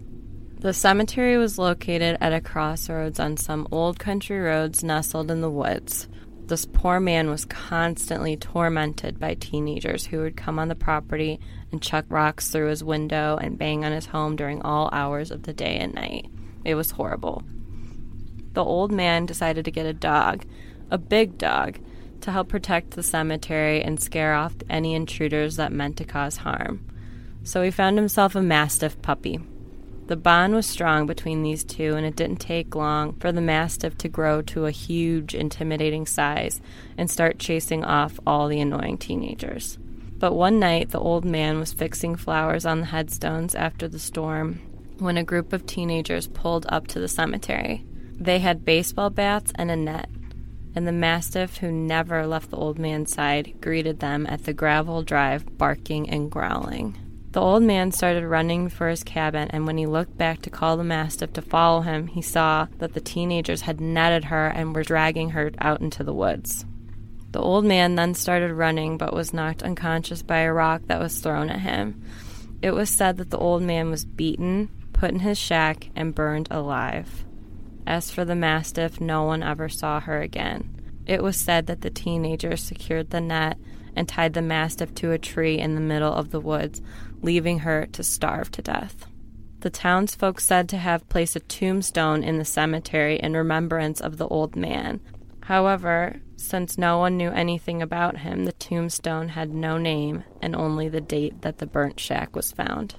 [0.60, 5.50] The cemetery was located at a crossroads on some old country roads nestled in the
[5.50, 6.08] woods.
[6.46, 11.40] This poor man was constantly tormented by teenagers who would come on the property
[11.72, 15.42] and chuck rocks through his window and bang on his home during all hours of
[15.42, 16.30] the day and night.
[16.64, 17.42] It was horrible.
[18.54, 20.44] The old man decided to get a dog,
[20.90, 21.78] a big dog,
[22.22, 26.84] to help protect the cemetery and scare off any intruders that meant to cause harm.
[27.42, 29.40] So he found himself a mastiff puppy.
[30.06, 33.96] The bond was strong between these two, and it didn't take long for the mastiff
[33.98, 36.60] to grow to a huge, intimidating size
[36.96, 39.78] and start chasing off all the annoying teenagers.
[40.18, 44.60] But one night, the old man was fixing flowers on the headstones after the storm
[44.98, 47.84] when a group of teenagers pulled up to the cemetery.
[48.18, 50.08] They had baseball bats and a net.
[50.76, 55.02] and the mastiff, who never left the old man's side, greeted them at the gravel
[55.02, 56.98] drive, barking and growling.
[57.30, 60.76] The old man started running for his cabin, and when he looked back to call
[60.76, 64.82] the mastiff to follow him, he saw that the teenagers had netted her and were
[64.82, 66.64] dragging her out into the woods.
[67.32, 71.18] The old man then started running, but was knocked unconscious by a rock that was
[71.18, 72.02] thrown at him.
[72.62, 76.48] It was said that the old man was beaten, put in his shack, and burned
[76.50, 77.24] alive.
[77.86, 80.80] As for the mastiff, no one ever saw her again.
[81.06, 83.58] It was said that the teenagers secured the net
[83.94, 86.80] and tied the mastiff to a tree in the middle of the woods,
[87.22, 89.06] leaving her to starve to death.
[89.60, 94.28] The townsfolk said to have placed a tombstone in the cemetery in remembrance of the
[94.28, 95.00] old man.
[95.44, 100.88] However, since no one knew anything about him, the tombstone had no name and only
[100.88, 102.94] the date that the burnt shack was found.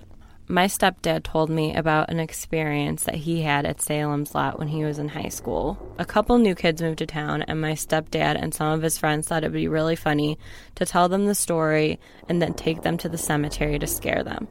[0.47, 4.85] My stepdad told me about an experience that he had at Salem's Lot when he
[4.85, 5.95] was in high school.
[5.97, 9.27] A couple new kids moved to town, and my stepdad and some of his friends
[9.27, 10.37] thought it would be really funny
[10.75, 14.47] to tell them the story and then take them to the cemetery to scare them.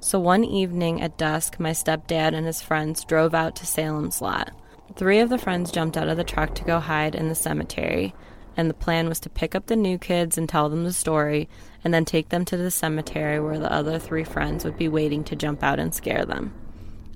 [0.00, 4.50] So one evening at dusk, my stepdad and his friends drove out to Salem's Lot.
[4.96, 8.14] Three of the friends jumped out of the truck to go hide in the cemetery,
[8.56, 11.50] and the plan was to pick up the new kids and tell them the story,
[11.84, 15.22] and then take them to the cemetery where the other three friends would be waiting
[15.24, 16.52] to jump out and scare them.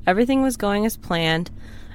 [0.06, 1.50] Everything was going as planned,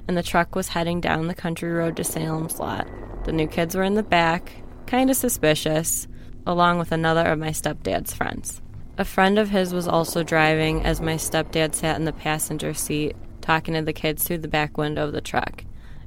[0.07, 2.88] and the truck was heading down the country road to Salem's lot.
[3.26, 4.51] The new kids were in the back,
[4.88, 6.07] kind of suspicious,
[6.45, 8.61] along with another of my stepdad's friends.
[8.97, 13.15] A friend of his was also driving as my stepdad sat in the passenger seat,
[13.41, 15.63] talking to the kids through the back window of the truck.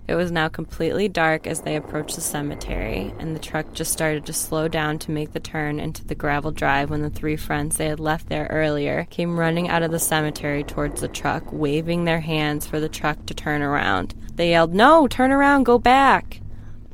[0.08, 4.24] It was now completely dark as they approached the cemetery, and the truck just started
[4.26, 7.76] to slow down to make the turn into the gravel drive when the three friends
[7.76, 12.04] they had left there earlier came running out of the cemetery towards the truck, waving
[12.04, 14.14] their hands for the truck to turn around.
[14.36, 16.40] They yelled, No, turn around, go back!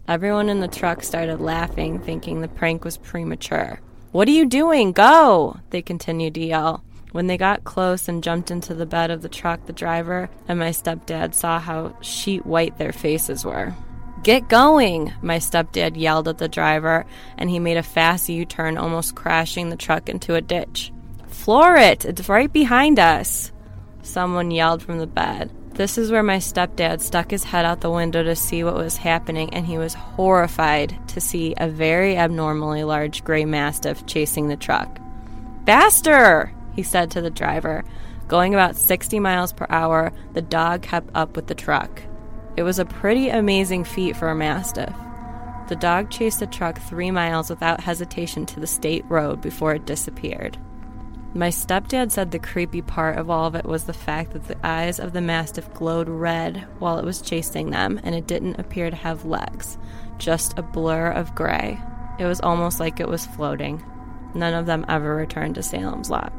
[0.08, 3.80] Everyone in the truck started laughing, thinking the prank was premature.
[4.10, 4.92] What are you doing?
[4.92, 5.60] Go!
[5.70, 6.82] They continued to yell.
[7.12, 10.58] When they got close and jumped into the bed of the truck, the driver and
[10.58, 13.74] my stepdad saw how sheet white their faces were.
[14.22, 15.12] Get going!
[15.20, 17.04] My stepdad yelled at the driver,
[17.36, 20.92] and he made a fast U turn, almost crashing the truck into a ditch.
[21.26, 22.04] Floor it!
[22.04, 23.52] It's right behind us!
[24.02, 25.50] Someone yelled from the bed.
[25.74, 28.96] This is where my stepdad stuck his head out the window to see what was
[28.96, 34.56] happening, and he was horrified to see a very abnormally large gray mastiff chasing the
[34.56, 34.98] truck.
[35.66, 36.52] Faster!
[36.74, 37.84] He said to the driver.
[38.28, 42.02] Going about 60 miles per hour, the dog kept up with the truck.
[42.56, 44.94] It was a pretty amazing feat for a mastiff.
[45.68, 49.86] The dog chased the truck three miles without hesitation to the state road before it
[49.86, 50.58] disappeared.
[51.34, 54.66] My stepdad said the creepy part of all of it was the fact that the
[54.66, 58.90] eyes of the mastiff glowed red while it was chasing them, and it didn't appear
[58.90, 59.78] to have legs,
[60.18, 61.80] just a blur of gray.
[62.18, 63.82] It was almost like it was floating.
[64.34, 66.34] None of them ever returned to Salem's Lot.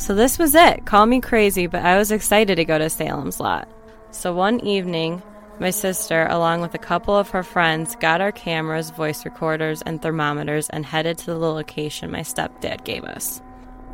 [0.00, 0.86] So this was it.
[0.86, 3.68] Call me crazy, but I was excited to go to Salem's Lot.
[4.12, 5.22] So one evening,
[5.58, 10.00] my sister, along with a couple of her friends, got our cameras, voice recorders, and
[10.00, 13.42] thermometers and headed to the location my stepdad gave us.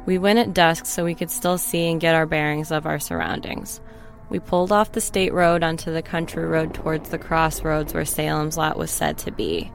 [0.06, 3.00] We went at dusk so we could still see and get our bearings of our
[3.00, 3.80] surroundings.
[4.30, 8.56] We pulled off the state road onto the country road towards the crossroads where Salem's
[8.56, 9.72] Lot was said to be.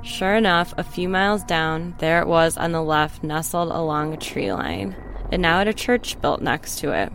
[0.00, 4.16] Sure enough, a few miles down, there it was on the left, nestled along a
[4.16, 4.96] tree line
[5.30, 7.12] and now had a church built next to it.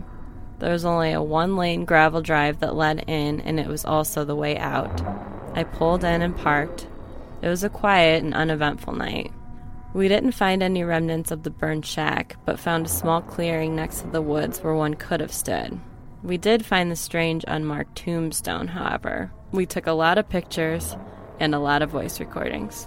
[0.58, 4.24] There was only a one lane gravel drive that led in, and it was also
[4.24, 5.00] the way out.
[5.54, 6.86] I pulled in and parked.
[7.42, 9.32] It was a quiet and uneventful night.
[9.92, 14.02] We didn't find any remnants of the burned shack, but found a small clearing next
[14.02, 15.80] to the woods where one could have stood.
[16.22, 19.32] We did find the strange unmarked tombstone, however.
[19.52, 20.96] We took a lot of pictures
[21.40, 22.86] and a lot of voice recordings.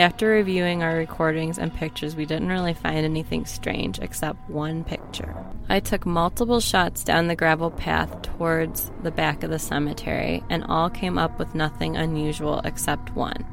[0.00, 5.36] After reviewing our recordings and pictures, we didn't really find anything strange except one picture.
[5.68, 10.64] I took multiple shots down the gravel path towards the back of the cemetery, and
[10.64, 13.44] all came up with nothing unusual except one.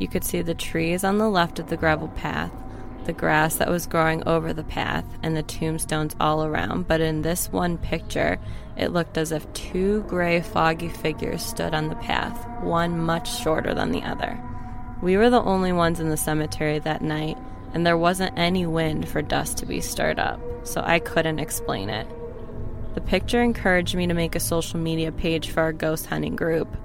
[0.00, 2.52] You could see the trees on the left of the gravel path,
[3.04, 7.20] the grass that was growing over the path, and the tombstones all around, but in
[7.20, 8.38] this one picture,
[8.78, 13.74] it looked as if two gray, foggy figures stood on the path, one much shorter
[13.74, 14.42] than the other.
[15.02, 17.36] We were the only ones in the cemetery that night,
[17.74, 21.90] and there wasn't any wind for dust to be stirred up, so I couldn't explain
[21.90, 22.06] it.
[22.94, 26.76] The picture encouraged me to make a social media page for our ghost hunting group,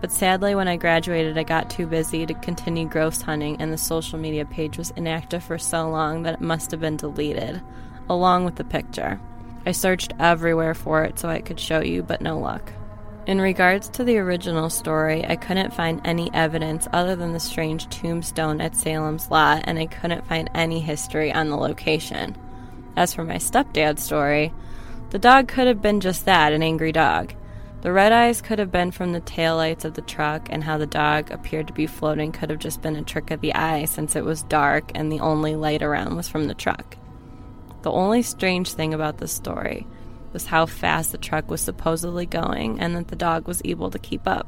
[0.00, 3.78] but sadly, when I graduated, I got too busy to continue ghost hunting, and the
[3.78, 7.62] social media page was inactive for so long that it must have been deleted,
[8.10, 9.20] along with the picture.
[9.64, 12.72] I searched everywhere for it so I could show you, but no luck.
[13.24, 17.88] In regards to the original story, I couldn't find any evidence other than the strange
[17.88, 22.36] tombstone at Salem's Lot, and I couldn't find any history on the location.
[22.96, 24.52] As for my stepdad's story,
[25.10, 27.32] the dog could have been just that an angry dog.
[27.82, 30.86] The red eyes could have been from the taillights of the truck, and how the
[30.86, 34.16] dog appeared to be floating could have just been a trick of the eye since
[34.16, 36.96] it was dark and the only light around was from the truck.
[37.82, 39.86] The only strange thing about this story
[40.32, 43.98] was how fast the truck was supposedly going and that the dog was able to
[43.98, 44.46] keep up.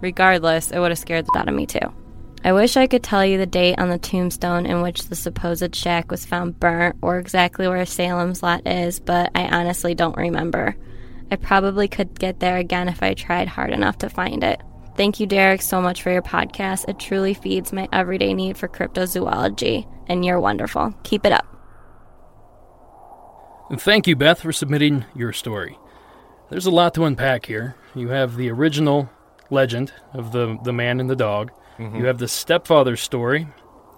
[0.00, 1.92] Regardless, it would have scared the out of me too.
[2.44, 5.76] I wish I could tell you the date on the tombstone in which the supposed
[5.76, 10.76] shack was found burnt or exactly where Salem's lot is, but I honestly don't remember.
[11.30, 14.60] I probably could get there again if I tried hard enough to find it.
[14.96, 16.88] Thank you, Derek, so much for your podcast.
[16.88, 20.94] It truly feeds my everyday need for cryptozoology, and you're wonderful.
[21.04, 21.51] Keep it up.
[23.72, 25.78] And thank you, Beth, for submitting your story.
[26.50, 27.74] There's a lot to unpack here.
[27.94, 29.10] You have the original
[29.50, 31.50] legend of the, the man and the dog.
[31.78, 33.48] You have the stepfather's story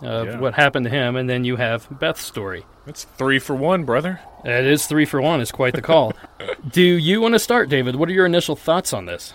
[0.01, 0.39] of Yeah.
[0.39, 2.65] what happened to him, and then you have Beth's story.
[2.87, 4.21] That's three for one, brother.
[4.45, 5.41] It is three for one.
[5.43, 6.15] It's quite the call.
[6.71, 7.97] Do you want to start, David?
[7.97, 9.35] What are your initial thoughts on this?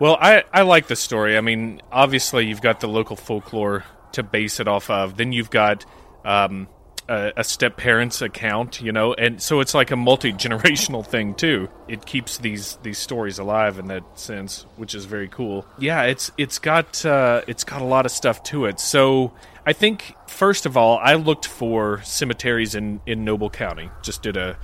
[0.00, 1.36] Well, I, I like the story.
[1.36, 5.16] I mean, obviously, you've got the local folklore to base it off of.
[5.16, 5.84] Then you've got
[6.24, 6.66] um,
[7.08, 11.34] a, a step parent's account, you know, and so it's like a multi generational thing
[11.34, 11.68] too.
[11.88, 15.66] It keeps these these stories alive in that sense, which is very cool.
[15.78, 18.80] Yeah, it's it's got uh, it's got a lot of stuff to it.
[18.80, 19.32] So
[19.64, 23.90] I think first of all, I looked for cemeteries in in Noble County.
[24.02, 24.58] Just did a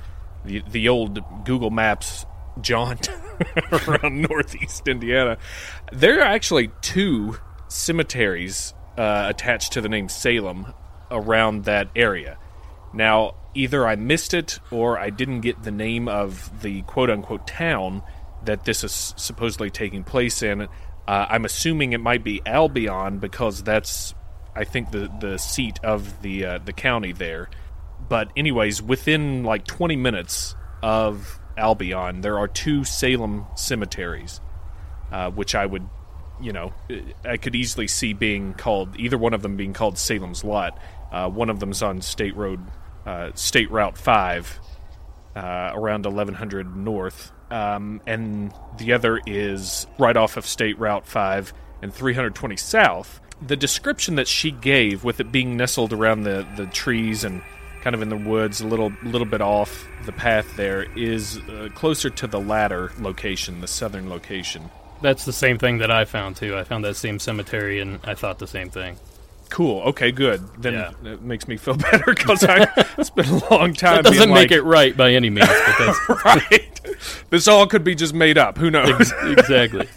[0.44, 2.26] the the old Google Maps
[2.60, 3.08] jaunt
[3.72, 5.38] around northeast Indiana.
[5.92, 7.38] There are actually two
[7.68, 10.74] cemeteries uh, attached to the name Salem
[11.12, 12.38] around that area.
[12.92, 17.46] Now, either I missed it or I didn't get the name of the quote unquote
[17.46, 18.02] town
[18.44, 20.62] that this is supposedly taking place in.
[20.62, 24.14] Uh, I'm assuming it might be Albion because that's,
[24.54, 27.48] I think, the, the seat of the uh, the county there.
[28.08, 34.40] But anyways, within like 20 minutes of Albion, there are two Salem cemeteries,
[35.10, 35.88] uh, which I would,
[36.40, 36.72] you know,
[37.24, 40.78] I could easily see being called either one of them being called Salem's Lot.
[41.12, 42.60] Uh, one of them's on State Road,
[43.06, 44.58] uh, State Route Five,
[45.36, 51.52] uh, around 1100 North, um, and the other is right off of State Route 5
[51.82, 53.20] and 320 South.
[53.46, 57.42] The description that she gave, with it being nestled around the, the trees and
[57.82, 61.68] kind of in the woods, a little little bit off the path there, is uh,
[61.74, 64.70] closer to the latter location, the southern location.
[65.02, 66.56] That's the same thing that I found too.
[66.56, 68.96] I found that same cemetery, and I thought the same thing.
[69.52, 69.82] Cool.
[69.82, 70.12] Okay.
[70.12, 70.40] Good.
[70.62, 71.12] Then Yeah.
[71.12, 73.96] it makes me feel better because it's been a long time.
[73.96, 75.46] That doesn't being make like, it right by any means,
[76.24, 76.80] right.
[77.28, 78.56] This all could be just made up.
[78.56, 79.12] Who knows?
[79.22, 79.88] exactly.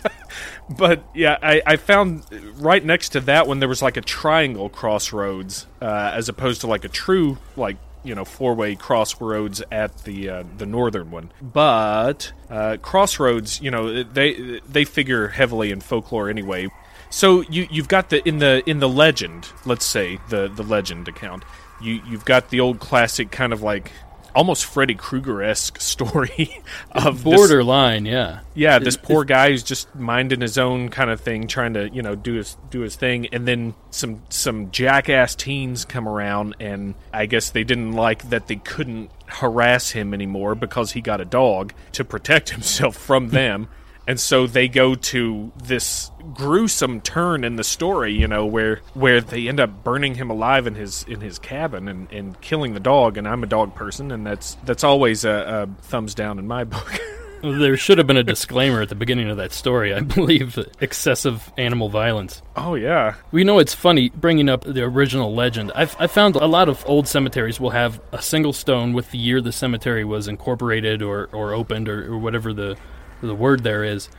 [0.78, 2.24] But yeah, I, I found
[2.60, 6.68] right next to that one there was like a triangle crossroads, uh, as opposed to
[6.68, 11.32] like a true like you know four way crossroads at the uh, the northern one.
[11.42, 16.68] But uh, crossroads, you know, they they figure heavily in folklore anyway.
[17.10, 21.08] So you you've got the in the in the legend, let's say the the legend
[21.08, 21.44] account.
[21.82, 23.92] You you've got the old classic kind of like
[24.34, 28.40] almost Freddy Krueger esque story of this- Borderline, yeah.
[28.54, 31.90] yeah, this It- poor guy who's just minding his own kind of thing, trying to
[31.90, 36.56] you know do his do his thing, and then some some jackass teens come around,
[36.60, 41.22] and I guess they didn't like that they couldn't harass him anymore because he got
[41.22, 43.70] a dog to protect himself from them.
[44.08, 49.22] And so they go to this gruesome turn in the story, you know, where where
[49.22, 52.80] they end up burning him alive in his in his cabin and, and killing the
[52.80, 53.18] dog.
[53.18, 56.64] And I'm a dog person, and that's that's always a, a thumbs down in my
[56.64, 57.00] book.
[57.42, 60.58] There should have been a disclaimer at the beginning of that story, I believe.
[60.80, 62.42] Excessive animal violence.
[62.56, 65.72] oh yeah, We know it's funny bringing up the original legend.
[65.76, 69.20] I've I found a lot of old cemeteries will have a single stone with the
[69.20, 72.78] year the cemetery was incorporated or, or opened or, or whatever the
[73.22, 74.10] the word there is.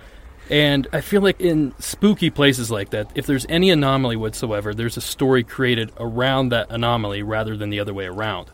[0.48, 4.96] And I feel like in spooky places like that, if there's any anomaly whatsoever, there's
[4.96, 8.50] a story created around that anomaly rather than the other way around.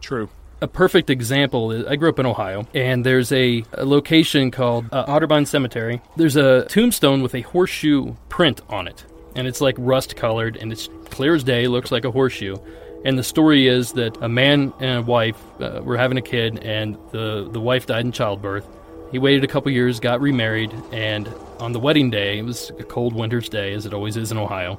[0.00, 0.30] true.
[0.62, 4.86] A perfect example is I grew up in Ohio, and there's a, a location called
[4.90, 6.00] uh, Otterbein Cemetery.
[6.16, 10.72] There's a tombstone with a horseshoe print on it, and it's like rust colored, and
[10.72, 12.56] it's clear as day, looks like a horseshoe.
[13.04, 16.64] And the story is that a man and a wife uh, were having a kid,
[16.64, 18.66] and the, the wife died in childbirth.
[19.16, 21.26] He waited a couple years, got remarried, and
[21.58, 24.36] on the wedding day, it was a cold winter's day, as it always is in
[24.36, 24.78] Ohio,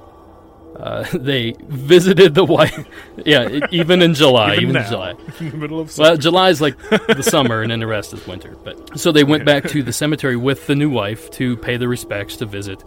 [0.75, 2.85] Uh, they visited the wife.
[3.25, 5.11] Yeah, even in July, Even even, now, in July.
[5.39, 6.09] in the middle of summer.
[6.09, 8.55] Well, July is like the summer, and then the rest is winter.
[8.63, 11.87] But so they went back to the cemetery with the new wife to pay the
[11.87, 12.83] respects to visit.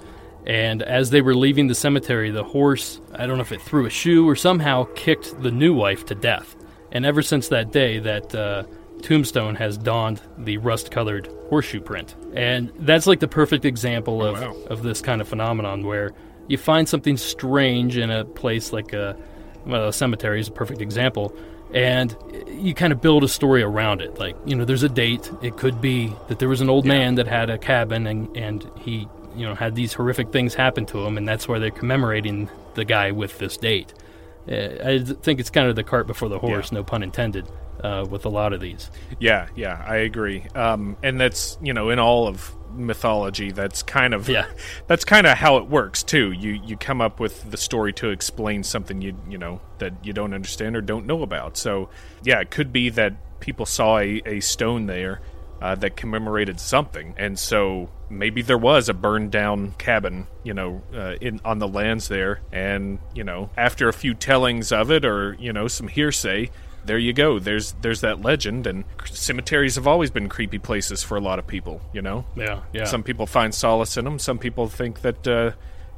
[0.47, 3.87] And as they were leaving the cemetery, the horse, I don't know if it threw
[3.87, 6.55] a shoe or somehow kicked the new wife to death.
[6.93, 8.63] And ever since that day, that uh,
[9.01, 12.15] tombstone has donned the rust colored horseshoe print.
[12.35, 14.57] And that's like the perfect example of, wow.
[14.69, 16.13] of this kind of phenomenon where
[16.49, 19.17] you find something strange in a place like a,
[19.67, 21.35] well, a cemetery is a perfect example.
[21.73, 22.17] And
[22.49, 24.19] you kind of build a story around it.
[24.19, 25.31] Like, you know, there's a date.
[25.41, 28.69] It could be that there was an old man that had a cabin and, and
[28.81, 32.51] he, you know, had these horrific things happen to him, and that's why they're commemorating
[32.75, 33.95] the guy with this date.
[34.51, 37.47] Uh, I think it's kind of the cart before the horse, no pun intended,
[37.83, 38.91] uh, with a lot of these.
[39.19, 40.45] Yeah, yeah, I agree.
[40.55, 44.47] Um, and that's you know in all of mythology, that's kind of Yeah.
[44.87, 46.33] that's kind of how it works too.
[46.33, 50.13] You you come up with the story to explain something you you know that you
[50.13, 51.57] don't understand or don't know about.
[51.57, 51.89] So
[52.23, 55.21] yeah, it could be that people saw a, a stone there.
[55.63, 60.81] Uh, that commemorated something, and so maybe there was a burned down cabin, you know,
[60.95, 65.05] uh, in on the lands there, and you know, after a few tellings of it,
[65.05, 66.49] or you know, some hearsay,
[66.85, 67.39] there you go.
[67.39, 71.47] There's there's that legend, and cemeteries have always been creepy places for a lot of
[71.47, 71.81] people.
[71.93, 72.85] You know, Yeah, yeah.
[72.85, 74.19] Some people find solace in them.
[74.19, 75.53] Some people think that uh,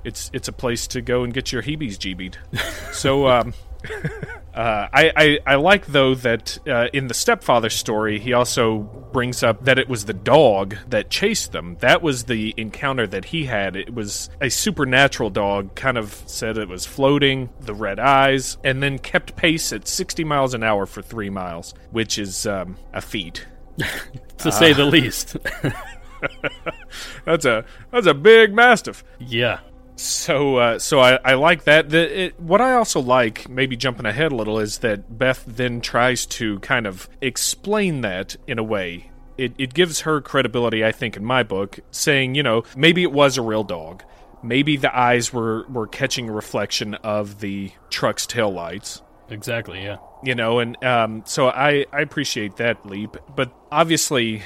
[0.05, 2.37] it's it's a place to go and get your heebies-jeebied.
[2.93, 3.29] so.
[3.29, 3.55] Um,
[4.55, 8.81] Uh, I, I, I like though that uh, in the stepfather story he also
[9.11, 11.79] brings up that it was the dog that chased them.
[11.81, 13.77] That was the encounter that he had.
[13.77, 15.75] It was a supernatural dog.
[15.75, 20.23] Kind of said it was floating, the red eyes, and then kept pace at 60
[20.23, 23.47] miles an hour for three miles, which is um, a feat.
[24.37, 25.35] to say the least.
[27.25, 29.03] That's a that's a big mastiff.
[29.19, 29.61] yeah.
[30.03, 31.91] So, uh, so I, I like that.
[31.91, 35.81] The, it, what I also like, maybe jumping ahead a little, is that Beth then
[35.81, 39.11] tries to kind of explain that in a way.
[39.39, 43.13] It, it gives her credibility, I think, in my book, saying, you know, maybe it
[43.13, 44.03] was a real dog.
[44.43, 49.97] Maybe the eyes were, were catching a reflection of the truck's taillights Exactly, yeah.
[50.23, 54.43] you know and um, so I, I appreciate that leap but obviously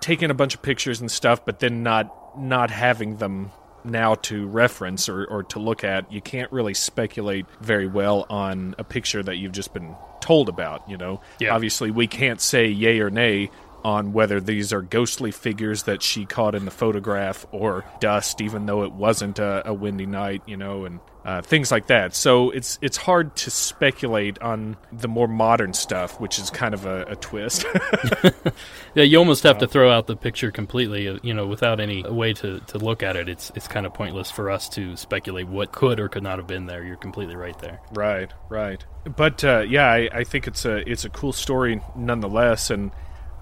[0.00, 3.50] taking a bunch of pictures and stuff but then not not having them
[3.84, 8.74] now to reference or, or to look at you can't really speculate very well on
[8.78, 11.54] a picture that you've just been told about you know Yeah.
[11.54, 13.50] obviously we can't say yay or nay
[13.84, 18.66] on whether these are ghostly figures that she caught in the photograph or dust, even
[18.66, 22.14] though it wasn't a, a windy night, you know, and uh, things like that.
[22.14, 26.86] So it's it's hard to speculate on the more modern stuff, which is kind of
[26.86, 27.64] a, a twist.
[28.94, 32.02] Yeah, you almost have to throw out the picture completely, uh, you know, without any
[32.02, 33.26] way to, to look at it.
[33.28, 36.46] It's it's kind of pointless for us to speculate what could or could not have
[36.46, 36.84] been there.
[36.84, 37.80] You're completely right there.
[37.92, 38.84] Right, right.
[39.16, 42.90] But uh, yeah, I, I think it's a it's a cool story nonetheless, and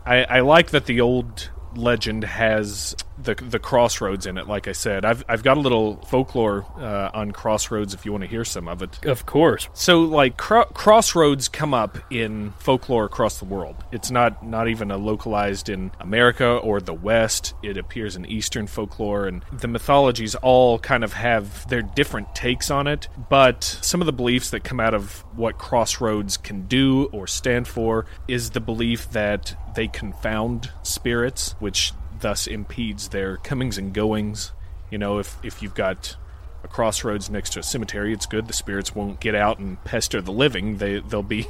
[0.04, 4.46] I, I like that the old legend has the the crossroads in it.
[4.46, 8.22] Like I said, I've I've got a little folklore uh, on crossroads if you want
[8.22, 9.04] to hear some of it.
[9.04, 9.68] Of course.
[9.72, 13.76] So like cro- crossroads come up in folklore across the world.
[13.92, 17.54] It's not not even a localized in America or the West.
[17.62, 22.70] It appears in Eastern folklore and the mythologies all kind of have their different takes
[22.70, 27.04] on it, but some of the beliefs that come out of what crossroads can do
[27.12, 33.78] or stand for is the belief that they confound spirits, which thus impedes their comings
[33.78, 34.52] and goings.
[34.90, 36.16] You know, if if you've got
[36.62, 38.46] a crossroads next to a cemetery, it's good.
[38.46, 40.78] The spirits won't get out and pester the living.
[40.78, 41.46] They they'll be,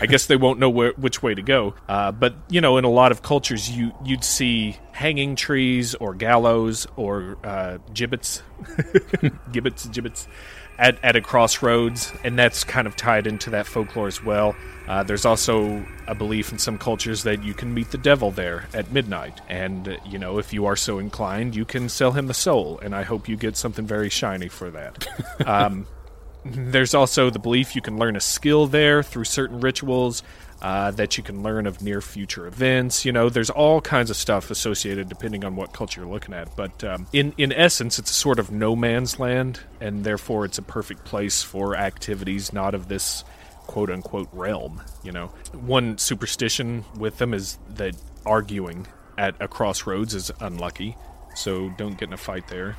[0.00, 1.74] I guess they won't know where, which way to go.
[1.88, 6.14] Uh, but you know, in a lot of cultures, you you'd see hanging trees or
[6.14, 8.42] gallows or uh, gibbets,
[9.52, 10.28] gibbets, gibbets.
[10.78, 14.54] At, at a crossroads, and that's kind of tied into that folklore as well.
[14.86, 18.66] Uh, there's also a belief in some cultures that you can meet the devil there
[18.74, 22.26] at midnight, and uh, you know if you are so inclined, you can sell him
[22.26, 25.06] the soul, and I hope you get something very shiny for that.
[25.46, 25.86] um,
[26.44, 30.22] there's also the belief you can learn a skill there through certain rituals.
[30.62, 33.04] Uh, that you can learn of near future events.
[33.04, 36.56] You know, there's all kinds of stuff associated depending on what culture you're looking at.
[36.56, 40.56] But um, in in essence, it's a sort of no man's land, and therefore it's
[40.56, 43.22] a perfect place for activities not of this
[43.66, 44.80] quote unquote realm.
[45.02, 48.86] You know, one superstition with them is that arguing
[49.18, 50.96] at a crossroads is unlucky,
[51.34, 52.76] so don't get in a fight there.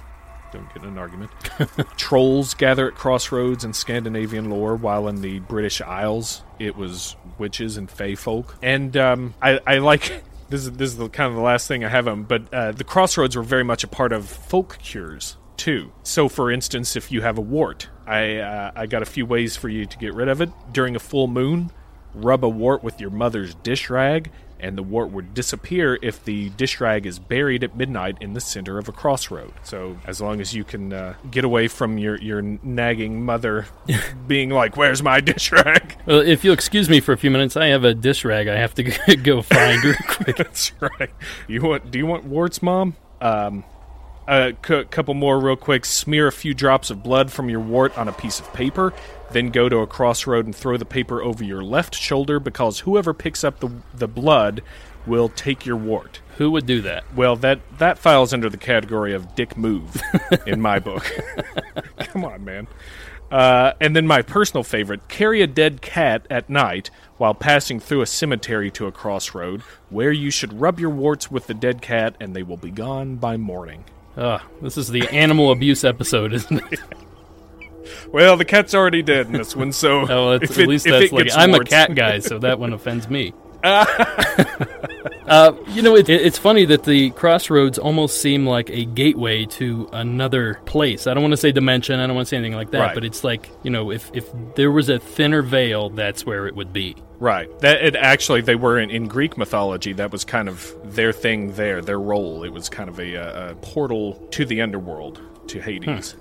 [0.52, 1.32] Don't get in an argument.
[1.98, 7.77] Trolls gather at crossroads in Scandinavian lore, while in the British Isles it was witches
[7.77, 8.55] and fey folk.
[8.61, 11.84] And um, I, I like this is this is the kind of the last thing
[11.84, 15.38] I have on, but uh, the crossroads were very much a part of folk cures
[15.57, 15.91] too.
[16.03, 19.57] So, for instance, if you have a wart, I uh, I got a few ways
[19.57, 20.49] for you to get rid of it.
[20.72, 21.72] During a full moon,
[22.14, 26.49] rub a wart with your mother's dish rag, and the wart would disappear if the
[26.49, 29.53] dish rag is buried at midnight in the center of a crossroad.
[29.63, 33.67] So, as long as you can uh, get away from your your nagging mother
[34.27, 37.55] being like, "Where's my dish rag?" Well, if you'll excuse me for a few minutes,
[37.57, 38.84] I have a dish rag I have to
[39.23, 40.38] go find real quick.
[40.38, 41.11] That's right.
[41.47, 41.91] You want?
[41.91, 42.95] Do you want warts, mom?
[43.21, 43.63] Um,
[44.28, 45.86] a c- couple more real quick.
[45.86, 48.94] Smear a few drops of blood from your wart on a piece of paper.
[49.32, 53.14] Then go to a crossroad and throw the paper over your left shoulder because whoever
[53.14, 54.62] picks up the the blood
[55.06, 56.22] will take your wart.
[56.38, 57.04] Who would do that?
[57.16, 60.02] Well, that that files under the category of dick move
[60.45, 61.04] in my book.
[61.99, 62.68] Come on, man.
[63.30, 68.02] Uh, and then my personal favorite: carry a dead cat at night while passing through
[68.02, 72.16] a cemetery to a crossroad, where you should rub your warts with the dead cat,
[72.20, 73.84] and they will be gone by morning.
[74.18, 76.80] Ah, this is the animal abuse episode, isn't it?
[78.11, 80.85] Well, the cat's already dead in this one, so Oh, it's, if at it- least
[80.85, 83.34] that's like I'm a cat guy, so that one offends me.
[83.64, 83.85] uh,
[85.28, 90.62] you know, it, it's funny that the crossroads almost seem like a gateway to another
[90.66, 91.06] place.
[91.06, 91.99] I don't want to say dimension.
[91.99, 92.94] I don't want to say anything like that, Right.
[92.95, 96.56] but it's like you know, if if there was a thinner veil, that's where it
[96.56, 96.95] would be.
[97.20, 97.49] Right.
[97.60, 99.91] That it actually they were in, in Greek mythology.
[99.94, 102.44] That was kind of their thing there, their role.
[102.44, 106.16] It was kind of a, uh, a portal to the underworld, to Hades.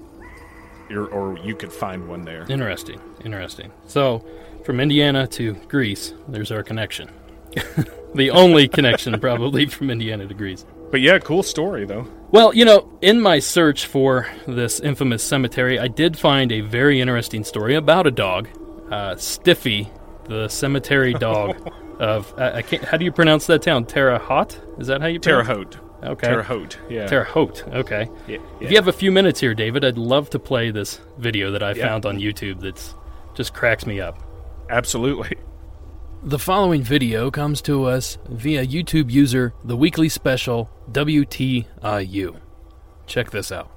[0.90, 2.46] Or, or you could find one there.
[2.48, 3.72] Interesting, interesting.
[3.86, 4.24] So,
[4.64, 7.10] from Indiana to Greece, there's our connection.
[8.16, 10.64] the only connection, probably, from Indiana Degrees.
[10.90, 12.06] But yeah, cool story though.
[12.30, 17.00] Well, you know, in my search for this infamous cemetery, I did find a very
[17.00, 18.48] interesting story about a dog,
[18.90, 19.90] uh, Stiffy,
[20.24, 21.56] the cemetery dog
[21.98, 22.32] of.
[22.38, 22.84] Uh, I can't.
[22.84, 23.84] How do you pronounce that town?
[23.84, 24.58] Terre Haute?
[24.78, 25.74] Is that how you Terre pronounce?
[25.76, 25.82] Haute.
[26.04, 26.26] Okay.
[26.28, 26.78] Terre Haute.
[26.90, 27.06] Yeah.
[27.06, 27.64] Terre Haute.
[27.68, 28.08] Okay.
[28.28, 31.50] Yeah, If you have a few minutes here, David, I'd love to play this video
[31.52, 31.86] that I Yeah.
[31.88, 32.60] found on YouTube.
[32.60, 32.94] That's
[33.34, 34.22] just cracks me up.
[34.70, 35.36] Absolutely.
[36.26, 42.40] The following video comes to us via YouTube user The Weekly Special WTIU.
[43.06, 43.70] Check this out.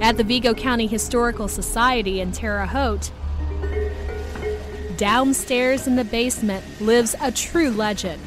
[0.00, 3.12] At the Vigo County Historical Society in Terre Haute,
[4.96, 8.20] downstairs in the basement lives a true legend.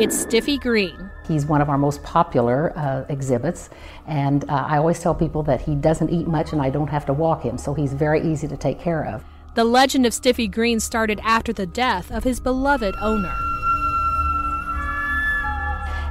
[0.00, 1.05] It's Stiffy Green.
[1.26, 3.70] He's one of our most popular uh, exhibits,
[4.06, 7.06] and uh, I always tell people that he doesn't eat much and I don't have
[7.06, 9.24] to walk him, so he's very easy to take care of.
[9.54, 13.34] The legend of Stiffy Green started after the death of his beloved owner.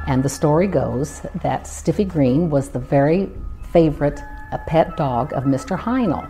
[0.07, 3.29] And the story goes that Stiffy Green was the very
[3.71, 4.19] favorite
[4.51, 5.77] uh, pet dog of Mr.
[5.77, 6.29] Heinl,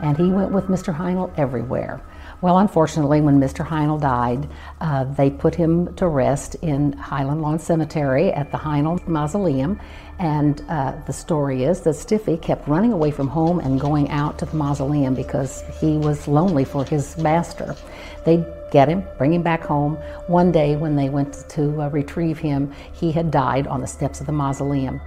[0.00, 0.94] and he went with Mr.
[0.94, 2.00] Heinl everywhere.
[2.46, 3.66] Well, unfortunately, when Mr.
[3.66, 4.48] Heinl died,
[4.80, 9.80] uh, they put him to rest in Highland Lawn Cemetery at the Heinl Mausoleum.
[10.20, 14.38] And uh, the story is that Stiffy kept running away from home and going out
[14.38, 17.74] to the mausoleum because he was lonely for his master.
[18.24, 19.96] They'd get him, bring him back home.
[20.28, 24.20] One day, when they went to uh, retrieve him, he had died on the steps
[24.20, 25.00] of the mausoleum.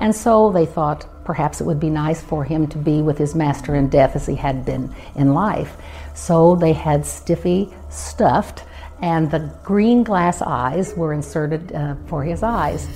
[0.00, 3.34] And so they thought perhaps it would be nice for him to be with his
[3.34, 5.76] master in death as he had been in life.
[6.14, 8.64] So they had Stiffy stuffed,
[9.00, 12.86] and the green glass eyes were inserted uh, for his eyes.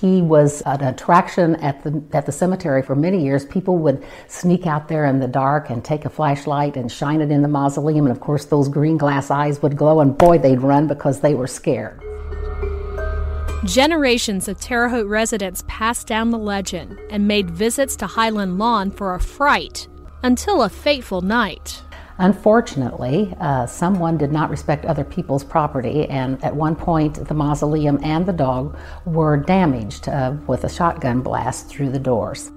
[0.00, 3.44] He was an attraction at the at the cemetery for many years.
[3.44, 7.32] People would sneak out there in the dark and take a flashlight and shine it
[7.32, 10.60] in the mausoleum, and of course those green glass eyes would glow, and boy, they'd
[10.60, 12.00] run because they were scared.
[13.64, 18.92] Generations of Terre Haute residents passed down the legend and made visits to Highland Lawn
[18.92, 19.88] for a fright
[20.22, 21.82] until a fateful night.
[22.18, 27.98] Unfortunately, uh, someone did not respect other people's property, and at one point, the mausoleum
[28.04, 32.52] and the dog were damaged uh, with a shotgun blast through the doors.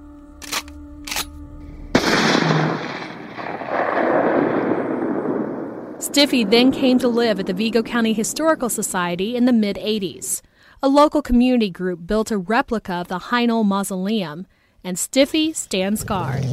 [5.98, 10.42] Stiffy then came to live at the Vigo County Historical Society in the mid 80s.
[10.84, 14.48] A local community group built a replica of the Heinl Mausoleum,
[14.82, 16.44] and Stiffy stands guard.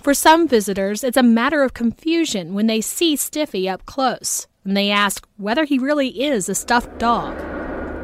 [0.00, 4.76] For some visitors, it's a matter of confusion when they see Stiffy up close, and
[4.76, 7.36] they ask whether he really is a stuffed dog.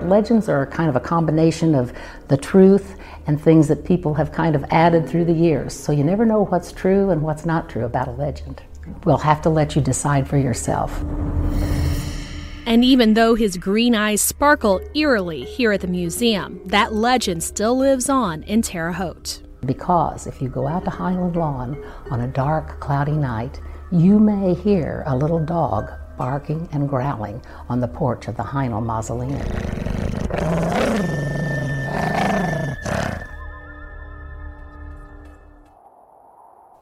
[0.03, 1.93] Legends are kind of a combination of
[2.27, 2.97] the truth
[3.29, 6.47] and things that people have kind of added through the years, so you never know
[6.47, 8.61] what's true and what's not true about a legend.
[9.05, 11.01] We'll have to let you decide for yourself.
[12.71, 17.77] And even though his green eyes sparkle eerily here at the museum, that legend still
[17.77, 19.43] lives on in Terre Haute.
[19.67, 23.61] Because if you go out to Highland Lawn on a dark, cloudy night,
[23.91, 28.85] you may hear a little dog barking and growling on the porch of the Heinl
[28.85, 29.41] Mausoleum.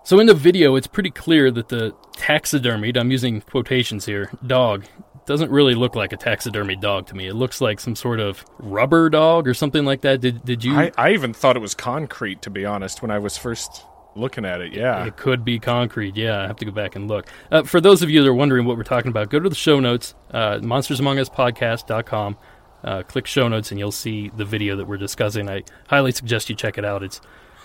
[0.05, 4.85] So in the video, it's pretty clear that the taxidermied, I'm using quotations here, dog
[5.29, 7.29] doesn't really look like a taxidermy dog to me.
[7.29, 10.21] It looks like some sort of rubber dog or something like that.
[10.21, 10.75] Did did you?
[10.75, 13.85] I, I even thought it was concrete, to be honest, when I was first
[14.17, 14.73] looking at it.
[14.73, 15.05] Yeah.
[15.05, 16.17] It could be concrete.
[16.17, 17.27] Yeah, I have to go back and look.
[17.53, 19.55] Uh, for those of you that are wondering what we're talking about, go to the
[19.55, 22.37] show notes, uh, monstersamonguspodcast.com.
[22.83, 25.49] Uh, click show notes and you'll see the video that we're discussing.
[25.49, 27.03] I highly suggest you check it out.
[27.03, 27.21] It's,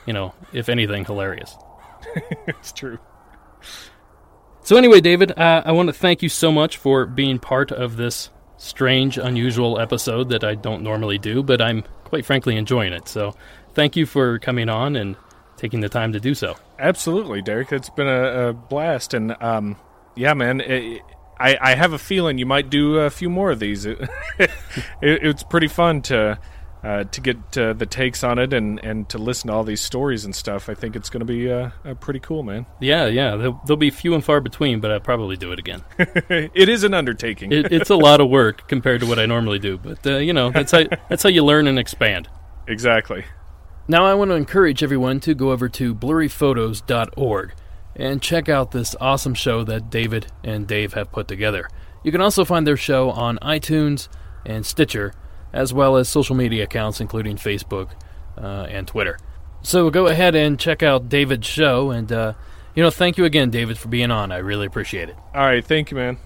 [0.06, 1.56] you know, if anything, hilarious.
[2.48, 3.00] it's true.
[4.66, 7.98] So, anyway, David, uh, I want to thank you so much for being part of
[7.98, 13.10] this strange, unusual episode that I don't normally do, but I'm quite frankly enjoying it.
[13.10, 13.36] So,
[13.74, 15.18] thank you for coming on and
[15.58, 16.56] taking the time to do so.
[16.80, 17.74] Absolutely, Derek.
[17.74, 19.14] It's been a, a blast.
[19.14, 19.76] And, um,
[20.16, 21.02] yeah, man, it,
[21.38, 23.86] I, I have a feeling you might do a few more of these.
[23.86, 24.00] It,
[24.40, 24.50] it,
[25.02, 26.40] it's pretty fun to
[26.84, 29.80] uh, to get uh, the takes on it and, and to listen to all these
[29.80, 30.68] stories and stuff.
[30.68, 31.70] I think it's going to be uh,
[32.02, 32.66] pretty cool, man.
[32.82, 33.36] Yeah, yeah.
[33.38, 35.84] They'll, they'll, be few and far between, but I'll probably do it again.
[35.98, 37.52] it is an undertaking.
[37.52, 40.34] it, it's a lot of work compared to what I normally do, but uh, you
[40.34, 42.28] know that's how that's how you learn and expand.
[42.68, 43.26] Exactly.
[43.88, 47.54] Now I want to encourage everyone to go over to blurryphotos.org
[47.96, 51.68] and check out this awesome show that David and Dave have put together.
[52.04, 54.08] You can also find their show on iTunes
[54.46, 55.14] and Stitcher
[55.54, 57.92] as well as social media accounts, including Facebook
[58.38, 59.18] uh, and Twitter.
[59.62, 62.34] So go ahead and check out David's show, and uh,
[62.76, 64.32] you know, thank you again, David, for being on.
[64.32, 65.16] I really appreciate it.
[65.34, 66.18] All right, thank you, man.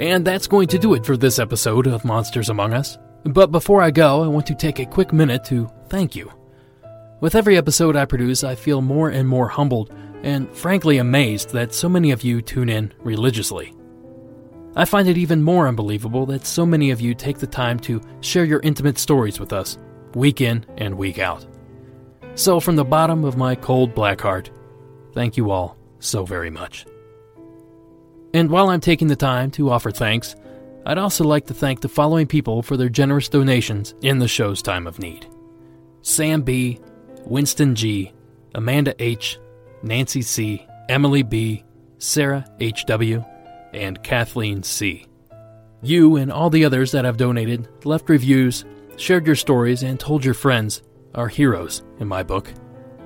[0.00, 2.98] And that's going to do it for this episode of Monsters Among Us.
[3.24, 6.30] But before I go, I want to take a quick minute to thank you.
[7.20, 11.72] With every episode I produce, I feel more and more humbled and frankly amazed that
[11.72, 13.72] so many of you tune in religiously.
[14.76, 18.00] I find it even more unbelievable that so many of you take the time to
[18.20, 19.78] share your intimate stories with us,
[20.14, 21.46] week in and week out.
[22.34, 24.50] So, from the bottom of my cold black heart,
[25.12, 26.84] thank you all so very much.
[28.34, 30.34] And while I'm taking the time to offer thanks,
[30.86, 34.60] I'd also like to thank the following people for their generous donations in the show's
[34.60, 35.26] time of need
[36.02, 36.80] Sam B.,
[37.24, 38.12] Winston G.,
[38.54, 39.38] Amanda H.,
[39.82, 41.64] Nancy C., Emily B.,
[41.98, 43.24] Sarah H.W.,
[43.72, 45.06] and Kathleen C.
[45.82, 48.64] You and all the others that have donated, left reviews,
[48.96, 50.82] shared your stories, and told your friends
[51.14, 52.52] are heroes in my book.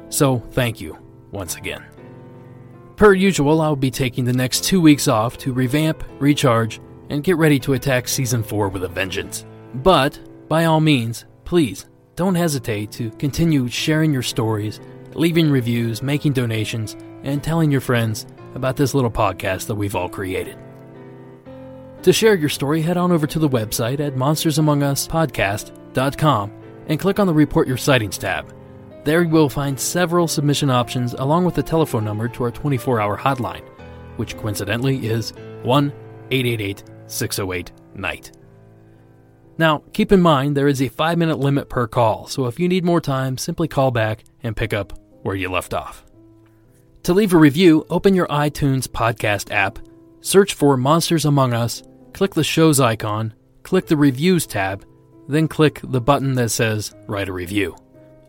[0.09, 0.99] So thank you
[1.31, 1.85] once again.
[2.97, 7.37] Per usual, I'll be taking the next two weeks off to revamp, recharge, and get
[7.37, 9.45] ready to attack Season 4 with a vengeance.
[9.75, 10.19] But,
[10.49, 11.87] by all means, please
[12.17, 14.81] don't hesitate to continue sharing your stories,
[15.15, 20.09] leaving reviews, making donations, and telling your friends about this little podcast that we've all
[20.09, 20.57] created.
[22.03, 26.53] To share your story, head on over to the website at monstersamonguspodcast.com
[26.87, 28.55] and click on the Report Your Sightings tab.
[29.05, 33.01] There you will find several submission options along with a telephone number to our 24
[33.01, 33.65] hour hotline,
[34.17, 35.33] which coincidentally is
[35.63, 35.93] 1
[36.31, 38.33] 888 608 Night.
[39.59, 42.69] Now, keep in mind there is a 5 minute limit per call, so if you
[42.69, 46.05] need more time, simply call back and pick up where you left off.
[47.03, 49.79] To leave a review, open your iTunes podcast app,
[50.21, 51.83] search for Monsters Among Us,
[52.13, 54.87] click the show's icon, click the Reviews tab,
[55.29, 57.77] then click the button that says Write a Review.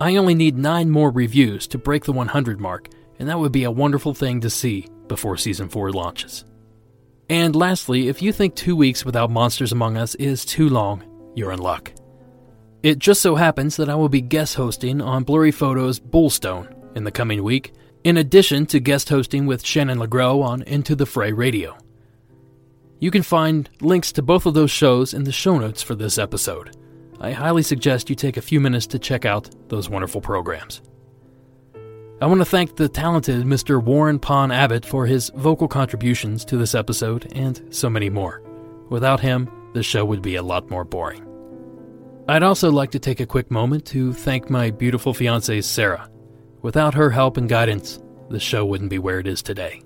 [0.01, 2.89] I only need 9 more reviews to break the 100 mark,
[3.19, 6.45] and that would be a wonderful thing to see before Season 4 launches.
[7.30, 11.03] And lastly, if you think two weeks without Monsters Among Us is too long,
[11.35, 11.91] you're in luck.
[12.81, 17.03] It just so happens that I will be guest hosting on Blurry Photos Bullstone in
[17.03, 17.73] the coming week,
[18.03, 21.77] in addition to guest hosting with Shannon LeGro on Into the Fray Radio.
[22.99, 26.18] You can find links to both of those shows in the show notes for this
[26.18, 26.76] episode.
[27.19, 30.81] I highly suggest you take a few minutes to check out those wonderful programs.
[32.22, 33.82] I want to thank the talented Mr.
[33.82, 38.41] Warren Pond Abbott for his vocal contributions to this episode and so many more.
[38.90, 41.26] Without him, the show would be a lot more boring.
[42.28, 46.10] I'd also like to take a quick moment to thank my beautiful fiancée, Sarah.
[46.62, 49.82] Without her help and guidance, the show wouldn't be where it is today.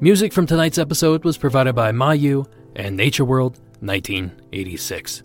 [0.00, 5.22] Music from tonight's episode was provided by Mayu and Nature World 1986.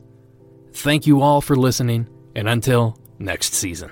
[0.73, 3.91] Thank you all for listening, and until next season.